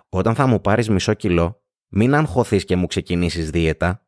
όταν 0.10 0.36
θα 0.36 0.48
μου 0.48 0.62
πάρεις 0.62 0.90
μισό 0.90 1.14
κιλό, 1.14 1.62
μην 1.88 2.16
αγχωθείς 2.16 2.66
και 2.66 2.76
μου 2.76 2.88
ξεκινήσεις 2.88 3.50
δίαιτα. 3.50 4.06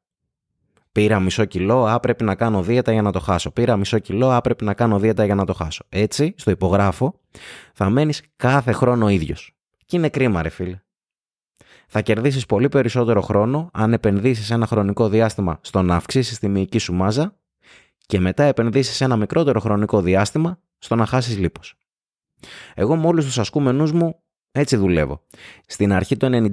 Πήρα 0.92 1.20
μισό 1.20 1.46
κιλό, 1.46 1.86
α, 1.86 2.00
πρέπει 2.00 2.24
να 2.24 2.36
κάνω 2.36 2.64
δίαιτα 2.64 2.92
για 2.92 3.02
να 3.02 3.12
το 3.12 3.20
χάσω. 3.20 3.52
Πήρα 3.52 3.78
μισό 3.78 4.00
κιλό, 4.00 4.30
α, 4.30 4.42
πρέπει 4.42 4.64
να 4.64 4.74
κάνω 4.74 5.00
δίαιτα 5.00 5.26
για 5.26 5.36
να 5.36 5.46
το 5.46 5.54
χάσω. 5.54 5.86
Έτσι, 5.90 6.34
στο 6.38 6.52
υπογράφω, 6.52 7.20
θα 7.74 7.90
μένεις 7.90 8.22
κάθε 8.36 8.72
χρόνο 8.72 9.10
ίδιος. 9.10 9.56
Και 9.94 10.00
είναι 10.00 10.10
κρίμα 10.10 10.42
ρε 10.42 10.50
φίλε. 10.50 10.80
Θα 11.88 12.02
κερδίσεις 12.02 12.46
πολύ 12.46 12.70
περισσότερο 12.70 13.22
χρόνο 13.22 13.70
αν 13.74 13.94
επενδύσεις 13.94 14.50
ένα 14.52 14.68
χρονικό 14.68 15.10
διάστημα 15.10 15.60
στο 15.62 15.82
να 15.82 15.96
αυξήσεις 15.96 16.40
τη 16.40 16.48
μυϊκή 16.48 16.78
σου 16.78 16.94
μάζα 16.94 17.36
και 18.06 18.20
μετά 18.20 18.44
επενδύσεις 18.44 19.02
ένα 19.02 19.16
μικρότερο 19.16 19.60
χρονικό 19.60 20.02
διάστημα 20.02 20.60
στο 20.78 20.96
να 20.96 21.06
χάσεις 21.06 21.38
λίπος. 21.38 21.76
Εγώ 22.74 22.96
με 22.96 23.08
όλους 23.08 23.26
τους 23.26 23.40
ασκούμενους 23.40 23.92
μου 23.92 24.20
έτσι 24.52 24.76
δουλεύω. 24.76 25.22
Στην 25.68 25.94
αρχή 25.94 26.18
το 26.18 26.50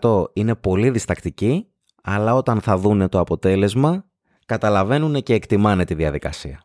99% 0.00 0.24
είναι 0.32 0.54
πολύ 0.54 0.90
διστακτικοί, 0.90 1.66
αλλά 2.02 2.34
όταν 2.34 2.60
θα 2.60 2.76
δούνε 2.76 3.08
το 3.08 3.18
αποτέλεσμα, 3.18 4.04
καταλαβαίνουν 4.46 5.22
και 5.22 5.34
εκτιμάνε 5.34 5.84
τη 5.84 5.94
διαδικασία. 5.94 6.62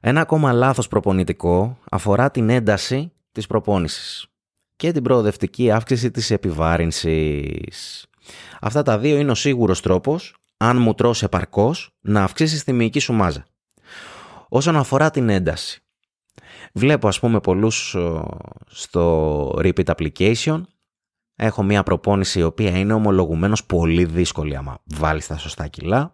Ένα 0.00 0.20
ακόμα 0.20 0.52
λάθος 0.52 0.88
προπονητικό 0.88 1.78
αφορά 1.90 2.30
την 2.30 2.48
ένταση 2.48 3.12
της 3.32 3.46
προπόνησης 3.46 4.28
και 4.76 4.92
την 4.92 5.02
προοδευτική 5.02 5.70
αύξηση 5.70 6.10
της 6.10 6.30
επιβάρυνσης. 6.30 8.06
Αυτά 8.60 8.82
τα 8.82 8.98
δύο 8.98 9.16
είναι 9.16 9.30
ο 9.30 9.34
σίγουρος 9.34 9.80
τρόπος, 9.80 10.36
αν 10.56 10.76
μου 10.76 10.94
τρως 10.94 11.22
επαρκώς, 11.22 11.90
να 12.00 12.22
αυξήσεις 12.22 12.64
τη 12.64 12.72
μυϊκή 12.72 12.98
σου 12.98 13.12
μάζα. 13.12 13.46
Όσον 14.48 14.76
αφορά 14.76 15.10
την 15.10 15.28
ένταση, 15.28 15.84
Βλέπω 16.72 17.08
ας 17.08 17.20
πούμε 17.20 17.40
πολλούς 17.40 17.96
στο 18.66 19.48
repeat 19.48 19.84
application. 19.84 20.62
Έχω 21.36 21.62
μια 21.62 21.82
προπόνηση 21.82 22.38
η 22.38 22.42
οποία 22.42 22.78
είναι 22.78 22.92
ομολογουμένως 22.92 23.64
πολύ 23.64 24.04
δύσκολη 24.04 24.56
άμα 24.56 24.78
βάλεις 24.84 25.26
τα 25.26 25.38
σωστά 25.38 25.66
κιλά. 25.66 26.12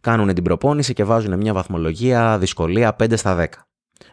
Κάνουν 0.00 0.34
την 0.34 0.44
προπόνηση 0.44 0.92
και 0.92 1.04
βάζουν 1.04 1.36
μια 1.36 1.52
βαθμολογία 1.52 2.38
δυσκολία 2.38 2.96
5 2.98 3.16
στα 3.16 3.36
10. 3.36 3.46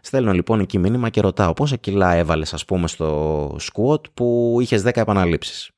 Στέλνω 0.02 0.32
λοιπόν 0.32 0.60
εκεί 0.60 0.78
μήνυμα 0.78 1.10
και 1.10 1.22
ρωτάω 1.22 1.54
πόσα 1.54 1.76
κιλά 1.76 2.14
έβαλες 2.14 2.54
ας 2.54 2.66
πούμε 2.66 2.88
στο 2.88 3.56
squat 3.56 4.12
που 4.14 4.58
είχες 4.62 4.84
10 4.86 4.96
επαναλήψεις; 4.96 5.72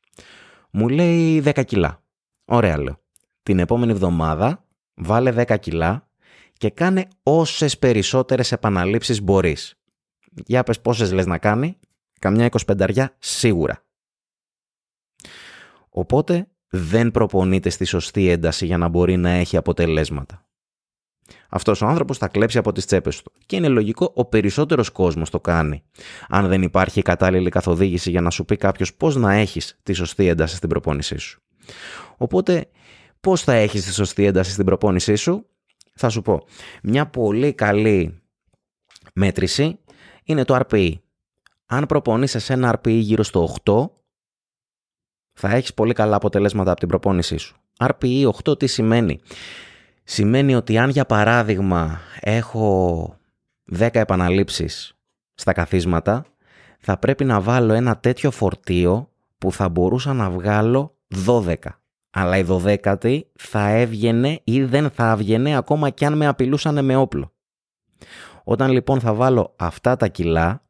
Μου 0.71 0.89
λέει 0.89 1.43
10 1.45 1.65
κιλά. 1.65 2.03
Ωραία 2.45 2.77
λέω. 2.77 2.99
Την 3.43 3.59
επόμενη 3.59 3.91
εβδομάδα 3.91 4.65
βάλε 4.93 5.45
10 5.47 5.59
κιλά 5.59 6.09
και 6.57 6.69
κάνε 6.69 7.07
όσες 7.23 7.77
περισσότερες 7.77 8.51
επαναλήψεις 8.51 9.21
μπορείς. 9.21 9.75
Για 10.45 10.63
πες 10.63 10.81
πόσες 10.81 11.11
λες 11.11 11.25
να 11.25 11.37
κάνει. 11.37 11.77
Καμιά 12.19 12.49
25 12.65 13.05
σίγουρα. 13.19 13.83
Οπότε 15.89 16.47
δεν 16.69 17.11
προπονείται 17.11 17.69
στη 17.69 17.85
σωστή 17.85 18.29
ένταση 18.29 18.65
για 18.65 18.77
να 18.77 18.87
μπορεί 18.87 19.17
να 19.17 19.29
έχει 19.29 19.57
αποτελέσματα. 19.57 20.45
Αυτός 21.49 21.81
ο 21.81 21.85
άνθρωπος 21.85 22.17
θα 22.17 22.27
κλέψει 22.27 22.57
από 22.57 22.71
τις 22.71 22.85
τσέπες 22.85 23.21
του. 23.21 23.31
Και 23.45 23.55
είναι 23.55 23.67
λογικό 23.67 24.11
ο 24.15 24.25
περισσότερος 24.25 24.89
κόσμος 24.89 25.29
το 25.29 25.39
κάνει. 25.39 25.83
Αν 26.29 26.47
δεν 26.47 26.61
υπάρχει 26.61 27.01
κατάλληλη 27.01 27.49
καθοδήγηση 27.49 28.09
για 28.09 28.21
να 28.21 28.29
σου 28.29 28.45
πει 28.45 28.55
κάποιος 28.55 28.93
πώς 28.93 29.15
να 29.15 29.33
έχεις 29.33 29.79
τη 29.83 29.93
σωστή 29.93 30.27
ένταση 30.27 30.55
στην 30.55 30.69
προπόνησή 30.69 31.17
σου. 31.17 31.41
Οπότε 32.17 32.69
πώς 33.19 33.41
θα 33.41 33.53
έχεις 33.53 33.85
τη 33.85 33.93
σωστή 33.93 34.25
ένταση 34.25 34.51
στην 34.51 34.65
προπόνησή 34.65 35.15
σου; 35.15 35.45
Θα 35.95 36.09
σου 36.09 36.21
πω, 36.21 36.45
μια 36.83 37.07
πολύ 37.07 37.53
καλή 37.53 38.21
μέτρηση 39.13 39.79
είναι 40.23 40.43
το 40.45 40.59
RPE. 40.67 40.93
Αν 41.65 41.85
προπονείσαι 41.85 42.39
σε 42.39 42.53
ένα 42.53 42.79
RPE 42.79 42.89
γύρω 42.89 43.23
στο 43.23 43.55
8, 43.63 43.89
θα 45.33 45.49
έχεις 45.49 45.73
πολύ 45.73 45.93
καλά 45.93 46.15
αποτελέσματα 46.15 46.71
από 46.71 46.79
την 46.79 46.89
προπόνησή 46.89 47.37
σου. 47.37 47.55
RPE 47.79 48.29
8 48.45 48.59
τι 48.59 48.67
σημαίνει; 48.67 49.19
Σημαίνει 50.03 50.55
ότι 50.55 50.77
αν 50.77 50.89
για 50.89 51.05
παράδειγμα 51.05 51.99
έχω 52.19 53.15
10 53.77 53.89
επαναλήψεις 53.91 54.95
στα 55.33 55.53
καθίσματα, 55.53 56.25
θα 56.79 56.97
πρέπει 56.97 57.23
να 57.23 57.41
βάλω 57.41 57.73
ένα 57.73 57.97
τέτοιο 57.97 58.31
φορτίο 58.31 59.09
που 59.37 59.51
θα 59.51 59.69
μπορούσα 59.69 60.13
να 60.13 60.29
βγάλω 60.29 60.95
12. 61.25 61.55
Αλλά 62.11 62.37
η 62.37 62.45
12η 62.49 63.21
θα 63.35 63.67
έβγαινε 63.67 64.39
ή 64.43 64.63
δεν 64.63 64.89
θα 64.89 65.11
έβγαινε 65.11 65.55
ακόμα 65.55 65.89
κι 65.89 66.05
αν 66.05 66.17
με 66.17 66.27
απειλούσαν 66.27 66.85
με 66.85 66.95
όπλο. 66.95 67.31
Όταν 68.43 68.71
λοιπόν 68.71 68.99
θα 68.99 69.13
βάλω 69.13 69.53
αυτά 69.55 69.95
τα 69.95 70.07
κιλά, 70.07 70.63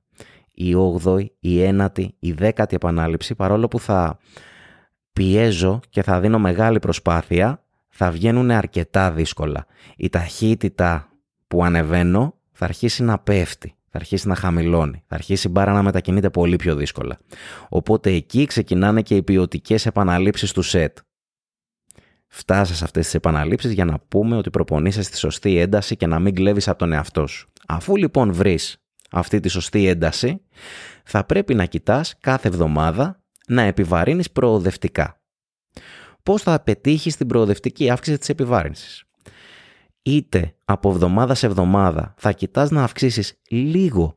η 0.53 0.73
8η, 1.03 1.25
η 1.39 1.69
9η, 1.69 2.07
η 2.19 2.35
10η 2.39 2.73
επανάληψη, 2.73 3.35
παρόλο 3.35 3.67
που 3.67 3.79
θα 3.79 4.17
πιέζω 5.13 5.79
και 5.89 6.03
θα 6.03 6.19
δίνω 6.19 6.39
μεγάλη 6.39 6.79
προσπάθεια, 6.79 7.63
θα 8.03 8.11
βγαίνουν 8.11 8.51
αρκετά 8.51 9.11
δύσκολα. 9.11 9.65
Η 9.97 10.09
ταχύτητα 10.09 11.09
που 11.47 11.63
ανεβαίνω 11.63 12.37
θα 12.51 12.65
αρχίσει 12.65 13.03
να 13.03 13.19
πέφτει, 13.19 13.75
θα 13.89 13.97
αρχίσει 13.97 14.27
να 14.27 14.35
χαμηλώνει, 14.35 15.03
θα 15.07 15.15
αρχίσει 15.15 15.47
η 15.47 15.49
μπάρα 15.53 15.73
να 15.73 15.83
μετακινείται 15.83 16.29
πολύ 16.29 16.55
πιο 16.55 16.75
δύσκολα. 16.75 17.19
Οπότε 17.69 18.11
εκεί 18.11 18.45
ξεκινάνε 18.45 19.01
και 19.01 19.15
οι 19.15 19.23
ποιοτικές 19.23 19.85
επαναλήψεις 19.85 20.51
του 20.51 20.61
σετ. 20.61 20.97
Φτάσα 22.27 22.75
σε 22.75 22.83
αυτές 22.83 23.03
τις 23.05 23.13
επαναλήψεις 23.13 23.71
για 23.71 23.85
να 23.85 23.99
πούμε 24.07 24.37
ότι 24.37 24.49
προπονείσαι 24.49 25.01
στη 25.01 25.17
σωστή 25.17 25.57
ένταση 25.57 25.95
και 25.95 26.07
να 26.07 26.19
μην 26.19 26.35
κλέβεις 26.35 26.67
από 26.67 26.77
τον 26.77 26.93
εαυτό 26.93 27.27
σου. 27.27 27.49
Αφού 27.67 27.95
λοιπόν 27.95 28.33
βρεις 28.33 28.77
αυτή 29.11 29.39
τη 29.39 29.49
σωστή 29.49 29.87
ένταση, 29.87 30.41
θα 31.03 31.23
πρέπει 31.23 31.53
να 31.53 31.65
κοιτάς 31.65 32.15
κάθε 32.19 32.47
εβδομάδα 32.47 33.23
να 33.47 33.61
επιβαρύνεις 33.61 34.31
προοδευτικά. 34.31 35.20
Πώς 36.23 36.41
θα 36.41 36.59
πετύχεις 36.59 37.17
την 37.17 37.27
προοδευτική 37.27 37.89
αύξηση 37.89 38.17
της 38.17 38.29
επιβάρυνσης. 38.29 39.03
Είτε 40.01 40.55
από 40.65 40.89
εβδομάδα 40.89 41.33
σε 41.33 41.45
εβδομάδα 41.45 42.13
θα 42.17 42.31
κοιτάς 42.31 42.71
να 42.71 42.83
αυξήσεις 42.83 43.41
λίγο 43.49 44.15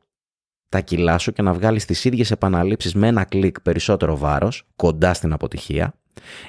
τα 0.69 0.81
κιλά 0.81 1.17
σου 1.17 1.31
και 1.31 1.41
να 1.41 1.53
βγάλεις 1.53 1.85
τις 1.85 2.05
ίδιες 2.05 2.31
επαναλήψεις 2.31 2.93
με 2.95 3.07
ένα 3.07 3.23
κλικ 3.23 3.61
περισσότερο 3.61 4.17
βάρος, 4.17 4.67
κοντά 4.75 5.13
στην 5.13 5.33
αποτυχία, 5.33 5.93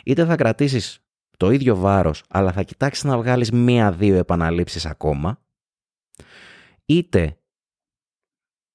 είτε 0.05 0.25
θα 0.25 0.37
κρατήσεις 0.37 0.99
το 1.37 1.51
ίδιο 1.51 1.77
βάρος, 1.77 2.23
αλλά 2.29 2.53
θα 2.53 2.63
κοιτάξεις 2.63 3.05
να 3.05 3.19
βγάλεις 3.19 3.51
μία-δύο 3.51 4.17
επαναλήψεις 4.17 4.87
ακόμα, 4.87 5.43
είτε 6.85 7.39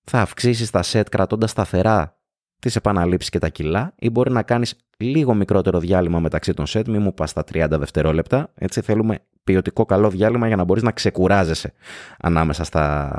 θα 0.04 0.22
αυξήσεις 0.22 0.70
τα 0.70 0.84
σετ 0.84 1.10
κρατώντας 1.10 1.50
σταθερά 1.50 2.20
τις 2.60 2.76
επαναλήψεις 2.76 3.30
και 3.30 3.40
τα 3.40 3.50
κιλά 3.50 3.94
ή 3.98 4.10
μπορεί 4.10 4.32
να 4.32 4.44
κάνεις 4.44 4.76
λίγο 5.02 5.34
μικρότερο 5.34 5.80
διάλειμμα 5.80 6.20
μεταξύ 6.20 6.54
των 6.54 6.66
σετ, 6.66 6.88
μην 6.88 7.02
μου 7.02 7.14
πας 7.14 7.30
στα 7.30 7.44
30 7.54 7.68
δευτερόλεπτα, 7.70 8.52
έτσι 8.56 8.82
θέλουμε 8.82 9.20
ποιοτικό 9.44 9.86
καλό 9.86 10.10
διάλειμμα 10.10 10.48
για 10.48 10.56
να 10.56 10.64
μπορείς 10.64 10.84
να 10.84 10.92
ξεκουράζεσαι 10.92 11.74
ανάμεσα 12.20 12.64
στα, 12.64 13.18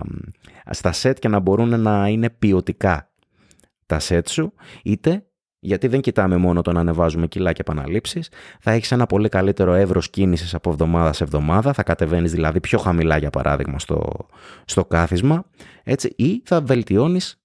στα 0.71 0.93
σετ 0.93 1.19
και 1.19 1.29
να 1.29 1.39
μπορούν 1.39 1.81
να 1.81 2.09
είναι 2.09 2.31
ποιοτικά 2.31 3.11
τα 3.87 3.99
σετ 3.99 4.29
σου, 4.29 4.53
είτε 4.83 5.27
γιατί 5.65 5.87
δεν 5.87 6.01
κοιτάμε 6.01 6.37
μόνο 6.37 6.63
το 6.63 6.73
να 6.73 6.81
ανεβάζουμε 6.81 7.27
κιλά 7.27 7.53
και 7.53 7.61
επαναλήψεις, 7.61 8.29
θα 8.61 8.71
έχεις 8.71 8.93
ένα 8.93 9.07
πολύ 9.07 9.29
καλύτερο 9.29 9.75
εύρος 9.75 10.11
κίνησης 10.11 10.55
από 10.55 10.71
εβδομάδα 10.71 11.13
σε 11.13 11.25
εβδομάδα, 11.25 11.73
θα 11.73 11.83
κατεβαίνεις 11.83 12.33
δηλαδή 12.33 12.61
πιο 12.61 12.79
χαμηλά 12.79 13.17
για 13.17 13.31
παράδειγμα 13.31 13.79
στο, 13.79 14.27
στο 14.65 14.85
κάθισμα, 14.85 15.45
έτσι, 15.83 16.13
ή 16.17 16.43
θα 16.45 16.61
βελτιώνεις 16.61 17.42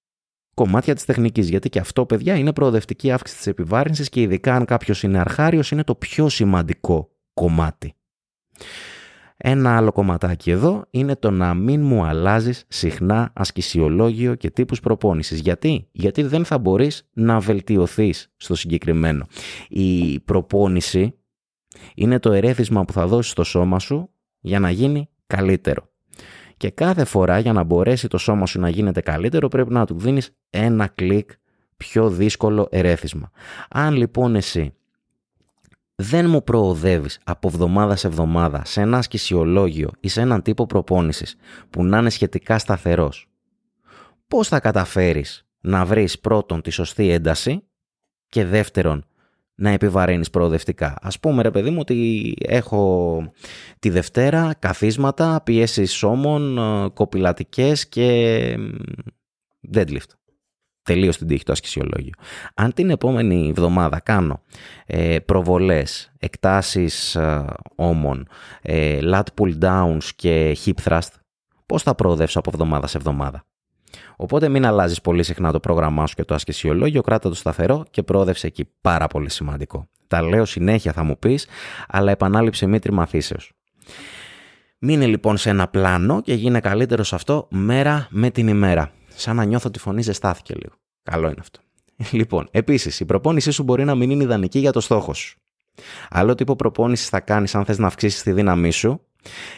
κομμάτια 0.58 0.94
της 0.94 1.04
τεχνικής, 1.04 1.48
γιατί 1.48 1.68
και 1.68 1.78
αυτό 1.78 2.06
παιδιά 2.06 2.34
είναι 2.34 2.52
προοδευτική 2.52 3.10
αύξηση 3.10 3.38
της 3.38 3.46
επιβάρυνσης 3.46 4.08
και 4.08 4.20
ειδικά 4.20 4.54
αν 4.54 4.64
κάποιος 4.64 5.02
είναι 5.02 5.18
αρχάριος 5.18 5.70
είναι 5.70 5.84
το 5.84 5.94
πιο 5.94 6.28
σημαντικό 6.28 7.10
κομμάτι. 7.34 7.92
Ένα 9.36 9.76
άλλο 9.76 9.92
κομματάκι 9.92 10.50
εδώ 10.50 10.84
είναι 10.90 11.16
το 11.16 11.30
να 11.30 11.54
μην 11.54 11.82
μου 11.82 12.04
αλλάζεις 12.04 12.64
συχνά 12.68 13.30
ασκησιολόγιο 13.34 14.34
και 14.34 14.50
τύπους 14.50 14.80
προπόνησης. 14.80 15.40
Γιατί; 15.40 15.88
Γιατί 15.92 16.22
δεν 16.22 16.44
θα 16.44 16.58
μπορείς 16.58 17.08
να 17.12 17.40
βελτιωθείς 17.40 18.32
στο 18.36 18.54
συγκεκριμένο. 18.54 19.26
Η 19.68 20.20
προπόνηση 20.20 21.14
είναι 21.94 22.18
το 22.18 22.32
ερέθισμα 22.32 22.84
που 22.84 22.92
θα 22.92 23.06
δώσεις 23.06 23.32
στο 23.32 23.44
σώμα 23.44 23.78
σου 23.78 24.10
για 24.40 24.58
να 24.58 24.70
γίνει 24.70 25.08
καλύτερο. 25.26 25.87
Και 26.58 26.70
κάθε 26.70 27.04
φορά 27.04 27.38
για 27.38 27.52
να 27.52 27.62
μπορέσει 27.62 28.08
το 28.08 28.18
σώμα 28.18 28.46
σου 28.46 28.60
να 28.60 28.68
γίνεται 28.68 29.00
καλύτερο 29.00 29.48
πρέπει 29.48 29.72
να 29.72 29.86
του 29.86 29.98
δίνεις 29.98 30.30
ένα 30.50 30.86
κλικ 30.86 31.30
πιο 31.76 32.10
δύσκολο 32.10 32.68
ερέθισμα. 32.70 33.30
Αν 33.68 33.94
λοιπόν 33.94 34.34
εσύ 34.34 34.72
δεν 35.94 36.28
μου 36.28 36.42
προοδεύεις 36.42 37.20
από 37.24 37.48
εβδομάδα 37.48 37.96
σε 37.96 38.06
εβδομάδα 38.06 38.64
σε 38.64 38.80
ένα 38.80 38.98
ασκησιολόγιο 38.98 39.90
ή 40.00 40.08
σε 40.08 40.20
έναν 40.20 40.42
τύπο 40.42 40.66
προπόνησης 40.66 41.36
που 41.70 41.84
να 41.84 41.98
είναι 41.98 42.10
σχετικά 42.10 42.58
σταθερός, 42.58 43.28
πώς 44.28 44.48
θα 44.48 44.60
καταφέρεις 44.60 45.46
να 45.60 45.84
βρεις 45.84 46.18
πρώτον 46.20 46.62
τη 46.62 46.70
σωστή 46.70 47.10
ένταση 47.10 47.62
και 48.28 48.44
δεύτερον 48.44 49.07
να 49.58 49.70
επιβαρύνεις 49.70 50.30
προοδευτικά. 50.30 50.98
Ας 51.00 51.20
πούμε 51.20 51.42
ρε 51.42 51.50
παιδί 51.50 51.70
μου 51.70 51.78
ότι 51.80 52.34
έχω 52.38 53.22
τη 53.78 53.90
Δευτέρα 53.90 54.54
καθίσματα, 54.58 55.40
πιέσεις 55.44 55.92
σώμων, 55.92 56.58
ε, 56.58 56.88
κοπηλατικές 56.88 57.88
και 57.88 58.56
deadlift 59.74 60.18
τελείως 60.88 61.16
την 61.16 61.26
τύχη 61.26 61.44
το 61.44 61.52
ασκησιολόγιο. 61.52 62.12
Αν 62.54 62.72
την 62.72 62.90
επόμενη 62.90 63.48
εβδομάδα 63.48 64.00
κάνω 64.00 64.42
ε, 64.86 65.18
προβολές, 65.18 66.12
εκτάσεις 66.18 67.14
ε, 67.14 67.44
όμων, 67.76 68.28
ε, 68.62 68.98
lat 69.02 69.22
pull 69.34 69.58
downs 69.60 70.04
και 70.16 70.56
hip 70.64 70.74
thrust, 70.84 71.12
πώς 71.66 71.82
θα 71.82 71.94
προοδεύσω 71.94 72.38
από 72.38 72.50
εβδομάδα 72.52 72.86
σε 72.86 72.96
εβδομάδα; 72.96 73.44
Οπότε 74.16 74.48
μην 74.48 74.66
αλλάζεις 74.66 75.00
πολύ 75.00 75.22
συχνά 75.22 75.52
το 75.52 75.60
πρόγραμμά 75.60 76.06
σου 76.06 76.14
και 76.14 76.24
το 76.24 76.34
ασκησιολόγιο, 76.34 77.00
κράτα 77.00 77.28
το 77.28 77.34
σταθερό 77.34 77.84
και 77.90 78.02
πρόοδευσε 78.02 78.46
εκεί. 78.46 78.68
Πάρα 78.80 79.06
πολύ 79.06 79.30
σημαντικό. 79.30 79.88
Τα 80.06 80.22
λέω 80.22 80.44
συνέχεια 80.44 80.92
θα 80.92 81.02
μου 81.02 81.18
πεις, 81.18 81.46
αλλά 81.88 82.10
επανάληψη 82.10 82.66
μήτρη 82.66 82.92
μαθήσεως. 82.92 83.52
Μείνε 84.78 85.06
λοιπόν 85.06 85.36
σε 85.36 85.50
ένα 85.50 85.68
πλάνο 85.68 86.20
και 86.20 86.34
γίνε 86.34 86.60
καλύτερος 86.60 87.08
σε 87.08 87.14
αυτό 87.14 87.46
μέρα 87.50 88.06
με 88.10 88.30
την 88.30 88.48
ημέρα 88.48 88.92
σαν 89.14 89.36
να 89.36 89.44
νιώθω 89.44 89.68
ότι 89.68 89.78
η 89.78 89.82
φωνή 89.82 90.02
ζεστάθηκε 90.02 90.54
λίγο. 90.54 90.74
Καλό 91.02 91.26
είναι 91.26 91.40
αυτό. 91.40 91.60
Λοιπόν, 92.10 92.48
επίσης, 92.50 93.00
η 93.00 93.04
προπόνησή 93.04 93.50
σου 93.50 93.62
μπορεί 93.62 93.84
να 93.84 93.94
μην 93.94 94.10
είναι 94.10 94.22
ιδανική 94.22 94.58
για 94.58 94.72
το 94.72 94.80
στόχο 94.80 95.14
σου. 95.14 95.38
Άλλο 96.10 96.34
τύπο 96.34 96.56
προπόνησης 96.56 97.08
θα 97.08 97.20
κάνεις 97.20 97.54
αν 97.54 97.64
θες 97.64 97.78
να 97.78 97.86
αυξήσεις 97.86 98.22
τη 98.22 98.32
δύναμή 98.32 98.70
σου, 98.70 99.00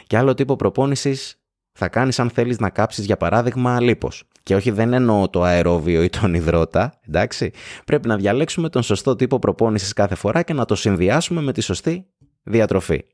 και 0.06 0.16
άλλο 0.16 0.34
τύπο 0.34 0.56
προπόνησης 0.56 1.39
θα 1.72 1.88
κάνεις 1.88 2.18
αν 2.18 2.30
θέλεις 2.30 2.58
να 2.58 2.70
κάψεις, 2.70 3.04
για 3.04 3.16
παράδειγμα, 3.16 3.80
λίπος. 3.80 4.24
Και 4.42 4.54
όχι, 4.54 4.70
δεν 4.70 4.92
εννοώ 4.92 5.28
το 5.28 5.42
αερόβιο 5.42 6.02
ή 6.02 6.08
τον 6.08 6.34
υδρότα, 6.34 7.00
εντάξει. 7.06 7.52
Πρέπει 7.84 8.08
να 8.08 8.16
διαλέξουμε 8.16 8.68
τον 8.68 8.82
σωστό 8.82 9.16
τύπο 9.16 9.38
προπόνησης 9.38 9.92
κάθε 9.92 10.14
φορά 10.14 10.42
και 10.42 10.52
να 10.52 10.64
το 10.64 10.74
συνδυάσουμε 10.74 11.42
με 11.42 11.52
τη 11.52 11.60
σωστή 11.60 12.06
διατροφή. 12.42 13.04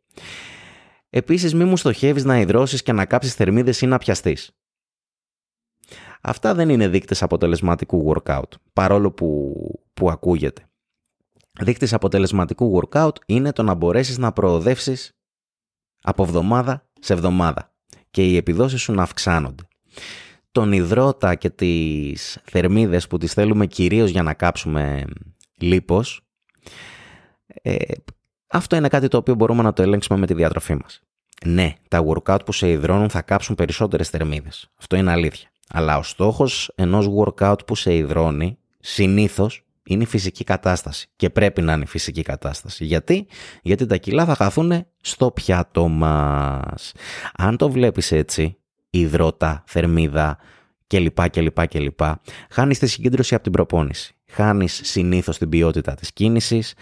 Επίσης, 1.10 1.54
μη 1.54 1.64
μου 1.64 1.76
στοχεύεις 1.76 2.24
να 2.24 2.38
υδρώσεις 2.38 2.82
και 2.82 2.92
να 2.92 3.04
κάψεις 3.04 3.34
θερμίδες 3.34 3.80
ή 3.80 3.86
να 3.86 3.98
πιαστείς. 3.98 4.50
Αυτά 6.20 6.54
δεν 6.54 6.68
είναι 6.68 6.88
δείκτες 6.88 7.22
αποτελεσματικού 7.22 8.14
workout, 8.14 8.50
παρόλο 8.72 9.12
που, 9.12 9.54
που 9.94 10.10
ακούγεται. 10.10 10.68
Δείκτες 11.60 11.92
αποτελεσματικού 11.92 12.80
workout 12.80 13.14
είναι 13.26 13.52
το 13.52 13.62
να 13.62 13.74
μπορέσεις 13.74 14.18
να 14.18 14.32
προοδεύσεις 14.32 15.12
από 16.02 16.22
εβδομάδα 16.22 16.88
σε 17.00 17.12
εβδομάδα 17.12 17.75
και 18.16 18.24
οι 18.24 18.36
επιδόσεις 18.36 18.80
σου 18.80 18.92
να 18.92 19.02
αυξάνονται. 19.02 19.62
Τον 20.52 20.72
υδρότα 20.72 21.34
και 21.34 21.50
τις 21.50 22.38
θερμίδες 22.44 23.06
που 23.06 23.18
τις 23.18 23.32
θέλουμε 23.32 23.66
κυρίως 23.66 24.10
για 24.10 24.22
να 24.22 24.34
κάψουμε 24.34 25.04
λίπος, 25.60 26.20
ε, 27.62 27.76
αυτό 28.46 28.76
είναι 28.76 28.88
κάτι 28.88 29.08
το 29.08 29.16
οποίο 29.16 29.34
μπορούμε 29.34 29.62
να 29.62 29.72
το 29.72 29.82
ελέγξουμε 29.82 30.18
με 30.18 30.26
τη 30.26 30.34
διατροφή 30.34 30.74
μας. 30.74 31.02
Ναι, 31.44 31.74
τα 31.88 32.04
workout 32.06 32.38
που 32.44 32.52
σε 32.52 32.70
υδρώνουν 32.70 33.10
θα 33.10 33.22
κάψουν 33.22 33.54
περισσότερες 33.54 34.08
θερμίδες. 34.08 34.70
Αυτό 34.78 34.96
είναι 34.96 35.10
αλήθεια. 35.10 35.48
Αλλά 35.68 35.98
ο 35.98 36.02
στόχος 36.02 36.72
ενός 36.74 37.08
workout 37.18 37.66
που 37.66 37.74
σε 37.74 37.96
υδρώνει 37.96 38.58
συνήθως 38.80 39.65
είναι 39.86 40.02
η 40.02 40.06
φυσική 40.06 40.44
κατάσταση 40.44 41.08
και 41.16 41.30
πρέπει 41.30 41.62
να 41.62 41.72
είναι 41.72 41.82
η 41.82 41.86
φυσική 41.86 42.22
κατάσταση. 42.22 42.84
Γιατί, 42.84 43.26
Γιατί 43.62 43.86
τα 43.86 43.96
κιλά 43.96 44.24
θα 44.24 44.34
χαθούν 44.34 44.86
στο 45.00 45.30
πιάτο 45.30 45.88
μας. 45.88 46.92
Αν 47.36 47.56
το 47.56 47.70
βλέπεις 47.70 48.12
έτσι, 48.12 48.56
υδρότα, 48.90 49.64
θερμίδα 49.66 50.38
κλπ. 50.86 51.30
κλπ, 51.30 51.66
κλπ. 51.66 52.00
Χάνεις 52.50 52.78
τη 52.78 52.86
συγκέντρωση 52.86 53.34
από 53.34 53.42
την 53.42 53.52
προπόνηση. 53.52 54.14
Χάνεις 54.26 54.80
συνήθως 54.84 55.38
την 55.38 55.48
ποιότητα 55.48 55.94
της 55.94 56.12
κίνησης, 56.12 56.74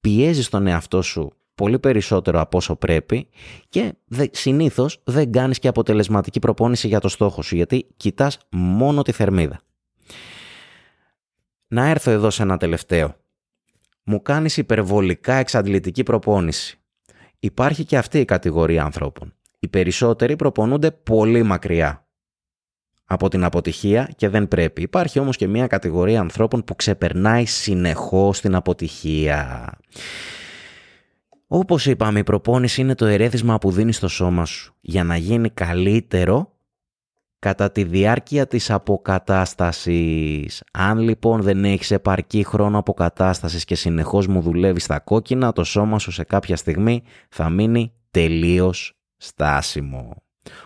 πιέζεις 0.00 0.48
τον 0.48 0.66
εαυτό 0.66 1.02
σου 1.02 1.32
πολύ 1.54 1.78
περισσότερο 1.78 2.40
από 2.40 2.56
όσο 2.56 2.76
πρέπει 2.76 3.28
και 3.68 3.94
δε, 4.04 4.26
συνήθως 4.30 5.00
δεν 5.04 5.32
κάνεις 5.32 5.58
και 5.58 5.68
αποτελεσματική 5.68 6.38
προπόνηση 6.38 6.88
για 6.88 7.00
το 7.00 7.08
στόχο 7.08 7.42
σου 7.42 7.56
γιατί 7.56 7.86
κοιτάς 7.96 8.38
μόνο 8.50 9.02
τη 9.02 9.12
θερμίδα. 9.12 9.60
Να 11.74 11.88
έρθω 11.88 12.10
εδώ 12.10 12.30
σε 12.30 12.42
ένα 12.42 12.56
τελευταίο. 12.56 13.16
Μου 14.04 14.22
κάνεις 14.22 14.56
υπερβολικά 14.56 15.34
εξαντλητική 15.34 16.02
προπόνηση. 16.02 16.78
Υπάρχει 17.38 17.84
και 17.84 17.96
αυτή 17.96 18.18
η 18.18 18.24
κατηγορία 18.24 18.84
ανθρώπων. 18.84 19.34
Οι 19.58 19.68
περισσότεροι 19.68 20.36
προπονούνται 20.36 20.90
πολύ 20.90 21.42
μακριά 21.42 22.06
από 23.04 23.28
την 23.28 23.44
αποτυχία 23.44 24.10
και 24.16 24.28
δεν 24.28 24.48
πρέπει. 24.48 24.82
Υπάρχει 24.82 25.18
όμως 25.18 25.36
και 25.36 25.46
μια 25.46 25.66
κατηγορία 25.66 26.20
ανθρώπων 26.20 26.64
που 26.64 26.76
ξεπερνάει 26.76 27.44
συνεχώς 27.44 28.40
την 28.40 28.54
αποτυχία. 28.54 29.72
Όπως 31.46 31.86
είπαμε, 31.86 32.18
η 32.18 32.24
προπόνηση 32.24 32.80
είναι 32.80 32.94
το 32.94 33.06
ερέθισμα 33.06 33.58
που 33.58 33.70
δίνεις 33.70 33.96
στο 33.96 34.08
σώμα 34.08 34.44
σου 34.44 34.74
για 34.80 35.04
να 35.04 35.16
γίνει 35.16 35.50
καλύτερο 35.50 36.53
κατά 37.44 37.70
τη 37.70 37.84
διάρκεια 37.84 38.46
της 38.46 38.70
αποκατάστασης. 38.70 40.62
Αν 40.72 40.98
λοιπόν 40.98 41.42
δεν 41.42 41.64
έχεις 41.64 41.90
επαρκή 41.90 42.44
χρόνο 42.44 42.78
αποκατάστασης 42.78 43.64
και 43.64 43.74
συνεχώς 43.74 44.26
μου 44.26 44.40
δουλεύεις 44.40 44.84
στα 44.84 44.98
κόκκινα, 44.98 45.52
το 45.52 45.64
σώμα 45.64 45.98
σου 45.98 46.10
σε 46.10 46.24
κάποια 46.24 46.56
στιγμή 46.56 47.02
θα 47.28 47.48
μείνει 47.48 47.92
τελείως 48.10 48.98
στάσιμο. 49.16 50.22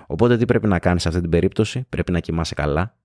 Οπότε 0.06 0.36
τι 0.36 0.44
πρέπει 0.44 0.66
να 0.66 0.78
κάνεις 0.78 1.02
σε 1.02 1.08
αυτή 1.08 1.20
την 1.20 1.30
περίπτωση, 1.30 1.86
πρέπει 1.88 2.12
να 2.12 2.20
κοιμάσαι 2.20 2.54
καλά, 2.54 2.96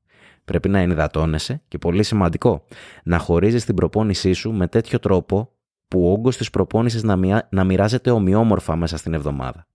πρέπει 0.46 0.70
να 0.70 0.80
ενυδατώνεσαι 0.80 1.62
και 1.68 1.78
πολύ 1.78 2.04
σημαντικό, 2.04 2.66
να 3.04 3.18
χωρίζεις 3.18 3.66
την 3.66 3.76
προπόνησή 3.76 4.34
σου 4.34 4.52
με 4.52 4.68
τέτοιο 4.68 5.00
τρόπο 5.00 5.52
που 5.88 6.08
ο 6.08 6.12
όγκος 6.12 6.38
της 6.38 6.50
προπόνησης 6.50 7.04
να, 7.04 7.48
να 7.50 7.64
μοιράζεται 7.64 8.12
ομοιόμορφα 8.12 8.76
μέσα 8.76 8.98
στην 8.98 9.14
εβδομάδα 9.14 9.68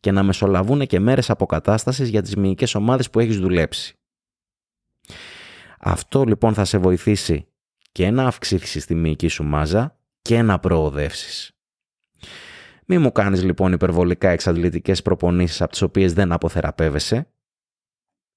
και 0.00 0.10
να 0.10 0.22
μεσολαβούν 0.22 0.86
και 0.86 1.00
μέρες 1.00 1.30
αποκατάστασης 1.30 2.08
για 2.08 2.22
τις 2.22 2.36
μυϊκές 2.36 2.74
ομάδες 2.74 3.10
που 3.10 3.20
έχεις 3.20 3.38
δουλέψει. 3.38 3.94
Αυτό 5.80 6.24
λοιπόν 6.24 6.54
θα 6.54 6.64
σε 6.64 6.78
βοηθήσει 6.78 7.46
και 7.92 8.10
να 8.10 8.26
αυξήσεις 8.26 8.86
τη 8.86 8.94
μυϊκή 8.94 9.28
σου 9.28 9.44
μάζα 9.44 9.98
και 10.22 10.42
να 10.42 10.58
προοδεύσεις. 10.58 11.52
Μη 12.86 12.98
μου 12.98 13.12
κάνεις 13.12 13.42
λοιπόν 13.42 13.72
υπερβολικά 13.72 14.28
εξαντλητικές 14.28 15.02
προπονήσεις 15.02 15.60
από 15.60 15.70
τις 15.70 15.82
οποίες 15.82 16.12
δεν 16.12 16.32
αποθεραπεύεσαι 16.32 17.28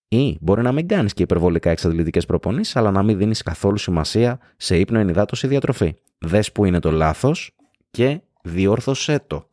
ή 0.08 0.38
μπορεί 0.42 0.62
να 0.62 0.72
μην 0.72 0.88
κάνεις 0.88 1.14
και 1.14 1.24
υπερβολικά 1.24 1.70
εξαντλητικές 1.70 2.26
προπονήσεις 2.26 2.76
αλλά 2.76 2.92
να 2.92 3.04
μην 3.04 3.18
δίνεις 3.18 3.42
καθόλου 3.42 3.78
σημασία 3.78 4.40
σε 4.58 4.78
ύπνο, 4.78 5.00
ενυδάτωση, 5.00 5.48
διατροφή. 5.48 5.96
Δες 6.18 6.52
που 6.52 6.66
είναι 6.66 6.80
το 6.80 6.92
λάθος 6.92 7.56
και 7.92 8.22
διόρθωσέ 8.42 9.24
το. 9.28 9.50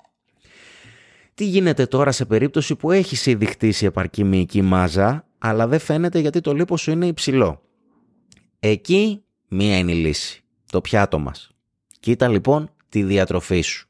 Τι 1.41 1.47
γίνεται 1.47 1.87
τώρα 1.87 2.13
σε 2.13 2.25
περίπτωση 2.25 2.77
που 2.77 2.91
έχεις 2.91 3.27
ήδη 3.27 3.47
χτίσει 3.47 3.85
επαρκή 3.85 4.25
μυϊκή 4.25 4.63
μάζα, 4.63 5.27
αλλά 5.39 5.67
δεν 5.67 5.79
φαίνεται 5.79 6.19
γιατί 6.19 6.41
το 6.41 6.53
λίπος 6.55 6.81
σου 6.81 6.91
είναι 6.91 7.07
υψηλό; 7.07 7.63
Εκεί 8.59 9.23
μία 9.49 9.79
είναι 9.79 9.93
η 9.93 9.95
λύση. 9.95 10.45
Το 10.71 10.81
πιάτο 10.81 11.19
μας. 11.19 11.51
Κοίτα 12.01 12.29
λοιπόν 12.29 12.71
τη 12.89 13.03
διατροφή 13.03 13.61
σου. 13.61 13.89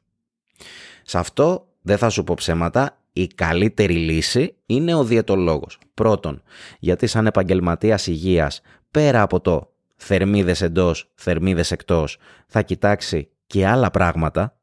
Σε 1.03 1.17
αυτό 1.17 1.67
δεν 1.81 1.97
θα 1.97 2.09
σου 2.09 2.23
πω 2.23 2.33
ψέματα, 2.33 3.01
η 3.13 3.27
καλύτερη 3.27 3.93
λύση 3.93 4.55
είναι 4.65 4.93
ο 4.93 5.03
διαιτολόγος. 5.03 5.79
Πρώτον, 5.93 6.41
γιατί 6.79 7.07
σαν 7.07 7.25
επαγγελματίας 7.25 8.07
υγείας, 8.07 8.61
πέρα 8.91 9.21
από 9.21 9.39
το 9.39 9.73
θερμίδες 9.95 10.61
εντός, 10.61 11.11
θερμίδες 11.15 11.71
εκτός, 11.71 12.17
θα 12.47 12.61
κοιτάξει 12.61 13.29
και 13.47 13.67
άλλα 13.67 13.91
πράγματα, 13.91 14.55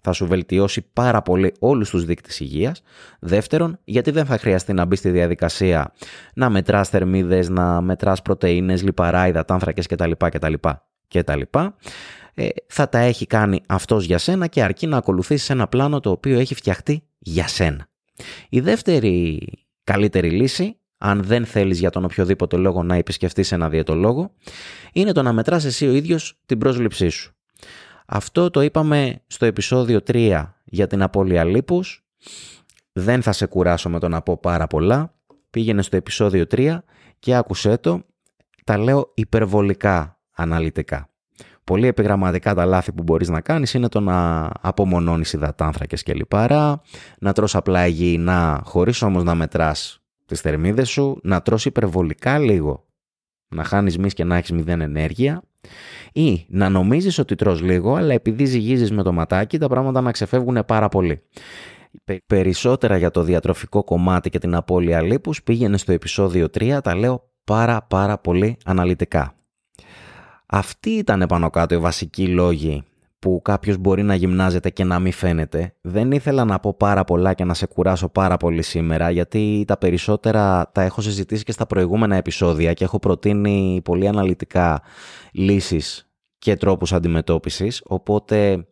θα 0.00 0.12
σου 0.12 0.26
βελτιώσει 0.26 0.86
πάρα 0.92 1.22
πολύ 1.22 1.52
όλους 1.58 1.90
τους 1.90 2.04
δείκτες 2.04 2.40
υγείας. 2.40 2.82
Δεύτερον, 3.20 3.78
γιατί 3.84 4.10
δεν 4.10 4.26
θα 4.26 4.38
χρειαστεί 4.38 4.72
να 4.72 4.84
μπει 4.84 4.96
στη 4.96 5.10
διαδικασία 5.10 5.92
να 6.34 6.50
μετράς 6.50 6.88
θερμίδες, 6.88 7.48
να 7.48 7.80
μετράς 7.80 8.22
πρωτεΐνες, 8.22 8.82
λιπαρά, 8.82 9.28
υδατάνθρακες 9.28 9.86
κτλ. 9.86 10.10
κτλ, 10.16 10.54
κτλ. 11.08 11.40
Ε, 12.34 12.48
θα 12.66 12.88
τα 12.88 12.98
έχει 12.98 13.26
κάνει 13.26 13.60
αυτός 13.66 14.04
για 14.04 14.18
σένα 14.18 14.46
και 14.46 14.62
αρκεί 14.62 14.86
να 14.86 14.96
ακολουθήσεις 14.96 15.50
ένα 15.50 15.68
πλάνο 15.68 16.00
το 16.00 16.10
οποίο 16.10 16.38
έχει 16.38 16.54
φτιαχτεί 16.54 17.02
για 17.18 17.48
σένα. 17.48 17.88
Η 18.48 18.60
δεύτερη 18.60 19.40
καλύτερη 19.84 20.30
λύση, 20.30 20.80
αν 20.98 21.22
δεν 21.22 21.46
θέλεις 21.46 21.78
για 21.78 21.90
τον 21.90 22.04
οποιοδήποτε 22.04 22.56
λόγο 22.56 22.82
να 22.82 22.94
επισκεφτείς 22.94 23.52
ένα 23.52 23.68
διαιτολόγο, 23.68 24.34
είναι 24.92 25.12
το 25.12 25.22
να 25.22 25.32
μετράς 25.32 25.64
εσύ 25.64 25.86
ο 25.86 25.92
ίδιος 25.92 26.38
την 26.46 26.58
πρόσληψή 26.58 27.08
σου. 27.08 27.37
Αυτό 28.10 28.50
το 28.50 28.60
είπαμε 28.60 29.22
στο 29.26 29.46
επεισόδιο 29.46 30.00
3 30.06 30.44
για 30.64 30.86
την 30.86 31.02
απώλεια 31.02 31.44
λίπους. 31.44 32.06
Δεν 32.92 33.22
θα 33.22 33.32
σε 33.32 33.46
κουράσω 33.46 33.88
με 33.88 33.98
το 33.98 34.08
να 34.08 34.22
πω 34.22 34.36
πάρα 34.36 34.66
πολλά. 34.66 35.14
Πήγαινε 35.50 35.82
στο 35.82 35.96
επεισόδιο 35.96 36.44
3 36.50 36.78
και 37.18 37.34
άκουσέ 37.34 37.76
το. 37.76 38.02
Τα 38.64 38.78
λέω 38.78 39.10
υπερβολικά 39.14 40.20
αναλυτικά. 40.30 41.08
Πολύ 41.64 41.86
επιγραμματικά 41.86 42.54
τα 42.54 42.64
λάθη 42.64 42.92
που 42.92 43.02
μπορείς 43.02 43.28
να 43.28 43.40
κάνεις 43.40 43.74
είναι 43.74 43.88
το 43.88 44.00
να 44.00 44.50
απομονώνεις 44.60 45.32
υδατάνθρακες 45.32 46.02
και 46.02 46.14
λιπαρά, 46.14 46.80
να 47.18 47.32
τρως 47.32 47.54
απλά 47.54 47.86
υγιεινά 47.86 48.62
χωρίς 48.64 49.02
όμως 49.02 49.24
να 49.24 49.34
μετράς 49.34 50.02
τις 50.26 50.40
θερμίδες 50.40 50.88
σου, 50.88 51.20
να 51.22 51.42
τρως 51.42 51.64
υπερβολικά 51.64 52.38
λίγο, 52.38 52.86
να 53.48 53.64
χάνεις 53.64 53.98
μυς 53.98 54.14
και 54.14 54.24
να 54.24 54.36
έχεις 54.36 54.52
μηδέν 54.52 54.80
ενέργεια 54.80 55.42
ή 56.12 56.46
να 56.48 56.68
νομίζεις 56.68 57.18
ότι 57.18 57.34
τρως 57.34 57.60
λίγο, 57.62 57.94
αλλά 57.94 58.12
επειδή 58.12 58.44
ζυγίζεις 58.44 58.90
με 58.92 59.02
το 59.02 59.12
ματάκι, 59.12 59.58
τα 59.58 59.68
πράγματα 59.68 60.00
να 60.00 60.10
ξεφεύγουν 60.10 60.64
πάρα 60.66 60.88
πολύ. 60.88 61.22
Περισσότερα 62.26 62.96
για 62.96 63.10
το 63.10 63.22
διατροφικό 63.22 63.84
κομμάτι 63.84 64.30
και 64.30 64.38
την 64.38 64.54
απώλεια 64.54 65.02
λίπους 65.02 65.42
πήγαινε 65.42 65.76
στο 65.76 65.92
επεισόδιο 65.92 66.46
3, 66.58 66.78
τα 66.82 66.96
λέω 66.96 67.30
πάρα 67.44 67.82
πάρα 67.82 68.18
πολύ 68.18 68.56
αναλυτικά. 68.64 69.34
Αυτοί 70.46 70.90
ήταν 70.90 71.24
πάνω 71.28 71.50
κάτω 71.50 71.74
οι 71.74 71.78
βασικοί 71.78 72.26
λόγοι 72.28 72.84
που 73.18 73.40
κάποιος 73.44 73.76
μπορεί 73.76 74.02
να 74.02 74.14
γυμνάζεται 74.14 74.70
και 74.70 74.84
να 74.84 74.98
μην 74.98 75.12
φαίνεται. 75.12 75.74
Δεν 75.80 76.12
ήθελα 76.12 76.44
να 76.44 76.58
πω 76.58 76.74
πάρα 76.74 77.04
πολλά 77.04 77.34
και 77.34 77.44
να 77.44 77.54
σε 77.54 77.66
κουράσω 77.66 78.08
πάρα 78.08 78.36
πολύ 78.36 78.62
σήμερα, 78.62 79.10
γιατί 79.10 79.64
τα 79.66 79.76
περισσότερα 79.76 80.70
τα 80.72 80.82
έχω 80.82 81.00
συζητήσει 81.00 81.44
και 81.44 81.52
στα 81.52 81.66
προηγούμενα 81.66 82.16
επεισόδια 82.16 82.72
και 82.72 82.84
έχω 82.84 82.98
προτείνει 82.98 83.80
πολύ 83.84 84.08
αναλυτικά 84.08 84.82
λύσεις 85.32 86.10
και 86.38 86.56
τρόπους 86.56 86.92
αντιμετώπισης, 86.92 87.82
οπότε 87.86 88.66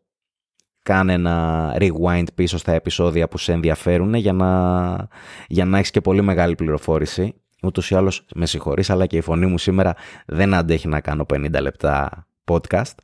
κάνε 0.82 1.12
ένα 1.12 1.76
rewind 1.78 2.26
πίσω 2.34 2.58
στα 2.58 2.72
επεισόδια 2.72 3.28
που 3.28 3.38
σε 3.38 3.52
ενδιαφέρουν 3.52 4.14
για 4.14 4.32
να, 4.32 5.08
για 5.48 5.64
να 5.64 5.78
έχεις 5.78 5.90
και 5.90 6.00
πολύ 6.00 6.22
μεγάλη 6.22 6.54
πληροφόρηση. 6.54 7.34
Ούτως 7.62 7.90
ή 7.90 7.94
άλλως 7.94 8.26
με 8.34 8.46
συγχωρείς, 8.46 8.90
αλλά 8.90 9.06
και 9.06 9.16
η 9.16 9.20
φωνή 9.20 9.46
μου 9.46 9.58
σήμερα 9.58 9.94
δεν 10.26 10.54
αντέχει 10.54 10.88
να 10.88 11.00
κάνω 11.00 11.26
50 11.34 11.60
λεπτά 11.60 12.26
podcast. 12.44 12.94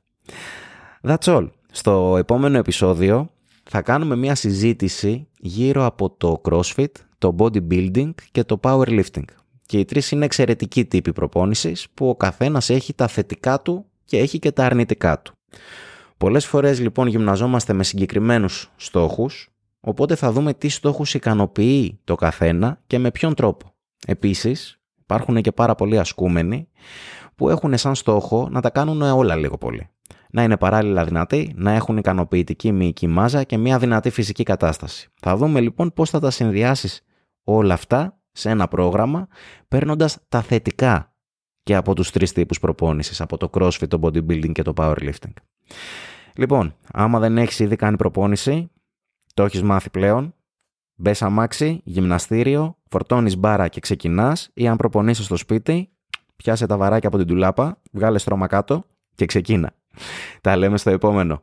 That's 1.02 1.24
all. 1.24 1.48
Στο 1.72 2.16
επόμενο 2.18 2.58
επεισόδιο 2.58 3.30
θα 3.62 3.82
κάνουμε 3.82 4.16
μια 4.16 4.34
συζήτηση 4.34 5.28
γύρω 5.38 5.84
από 5.84 6.10
το 6.10 6.40
CrossFit, 6.44 6.90
το 7.18 7.34
bodybuilding 7.38 8.10
και 8.32 8.44
το 8.44 8.60
powerlifting. 8.62 9.24
Και 9.66 9.78
οι 9.78 9.84
τρεις 9.84 10.10
είναι 10.10 10.24
εξαιρετικοί 10.24 10.84
τύποι 10.84 11.12
προπόνησης 11.12 11.86
που 11.94 12.08
ο 12.08 12.16
καθένας 12.16 12.70
έχει 12.70 12.94
τα 12.94 13.06
θετικά 13.06 13.60
του 13.60 13.84
και 14.04 14.18
έχει 14.18 14.38
και 14.38 14.52
τα 14.52 14.64
αρνητικά 14.64 15.20
του. 15.22 15.32
Πολλές 16.16 16.46
φορές 16.46 16.80
λοιπόν 16.80 17.06
γυμναζόμαστε 17.06 17.72
με 17.72 17.84
συγκεκριμένους 17.84 18.70
στόχους, 18.76 19.50
οπότε 19.80 20.14
θα 20.14 20.32
δούμε 20.32 20.54
τι 20.54 20.68
στόχους 20.68 21.14
ικανοποιεί 21.14 22.00
το 22.04 22.14
καθένα 22.14 22.80
και 22.86 22.98
με 22.98 23.10
ποιον 23.10 23.34
τρόπο. 23.34 23.74
Επίσης 24.06 24.80
υπάρχουν 25.00 25.40
και 25.40 25.52
πάρα 25.52 25.74
πολλοί 25.74 25.98
ασκούμενοι 25.98 26.68
που 27.34 27.48
έχουν 27.48 27.78
σαν 27.78 27.94
στόχο 27.94 28.48
να 28.50 28.60
τα 28.60 28.70
κάνουν 28.70 29.02
όλα 29.02 29.36
λίγο 29.36 29.58
πολύ 29.58 29.88
να 30.34 30.42
είναι 30.42 30.56
παράλληλα 30.56 31.04
δυνατοί, 31.04 31.52
να 31.56 31.72
έχουν 31.72 31.96
ικανοποιητική 31.96 32.72
μυϊκή 32.72 33.06
μάζα 33.06 33.44
και 33.44 33.56
μια 33.56 33.78
δυνατή 33.78 34.10
φυσική 34.10 34.42
κατάσταση. 34.42 35.08
Θα 35.20 35.36
δούμε 35.36 35.60
λοιπόν 35.60 35.92
πώς 35.92 36.10
θα 36.10 36.20
τα 36.20 36.30
συνδυάσεις 36.30 37.02
όλα 37.44 37.74
αυτά 37.74 38.20
σε 38.32 38.50
ένα 38.50 38.68
πρόγραμμα, 38.68 39.28
παίρνοντας 39.68 40.18
τα 40.28 40.42
θετικά 40.42 41.14
και 41.62 41.74
από 41.74 41.94
τους 41.94 42.10
τρεις 42.10 42.32
τύπους 42.32 42.58
προπόνησης, 42.60 43.20
από 43.20 43.36
το 43.36 43.50
crossfit, 43.52 43.88
το 43.88 43.98
bodybuilding 44.02 44.52
και 44.52 44.62
το 44.62 44.72
powerlifting. 44.76 45.32
Λοιπόν, 46.36 46.74
άμα 46.92 47.18
δεν 47.18 47.38
έχεις 47.38 47.58
ήδη 47.58 47.76
κάνει 47.76 47.96
προπόνηση, 47.96 48.70
το 49.34 49.44
έχεις 49.44 49.62
μάθει 49.62 49.90
πλέον, 49.90 50.34
μπες 50.94 51.22
αμάξι, 51.22 51.80
γυμναστήριο, 51.84 52.76
φορτώνεις 52.88 53.36
μπάρα 53.36 53.68
και 53.68 53.80
ξεκινάς 53.80 54.50
ή 54.54 54.68
αν 54.68 54.76
προπονήσεις 54.76 55.24
στο 55.24 55.36
σπίτι, 55.36 55.90
πιάσε 56.36 56.66
τα 56.66 56.76
βαράκια 56.76 57.08
από 57.08 57.18
την 57.18 57.26
τουλάπα, 57.26 57.80
βγάλε 57.92 58.18
στρώμα 58.18 58.46
κάτω 58.46 58.84
και 59.14 59.26
ξεκίνα. 59.26 59.72
Τα 60.40 60.56
λέμε 60.56 60.78
στο 60.78 60.90
επόμενο. 60.90 61.42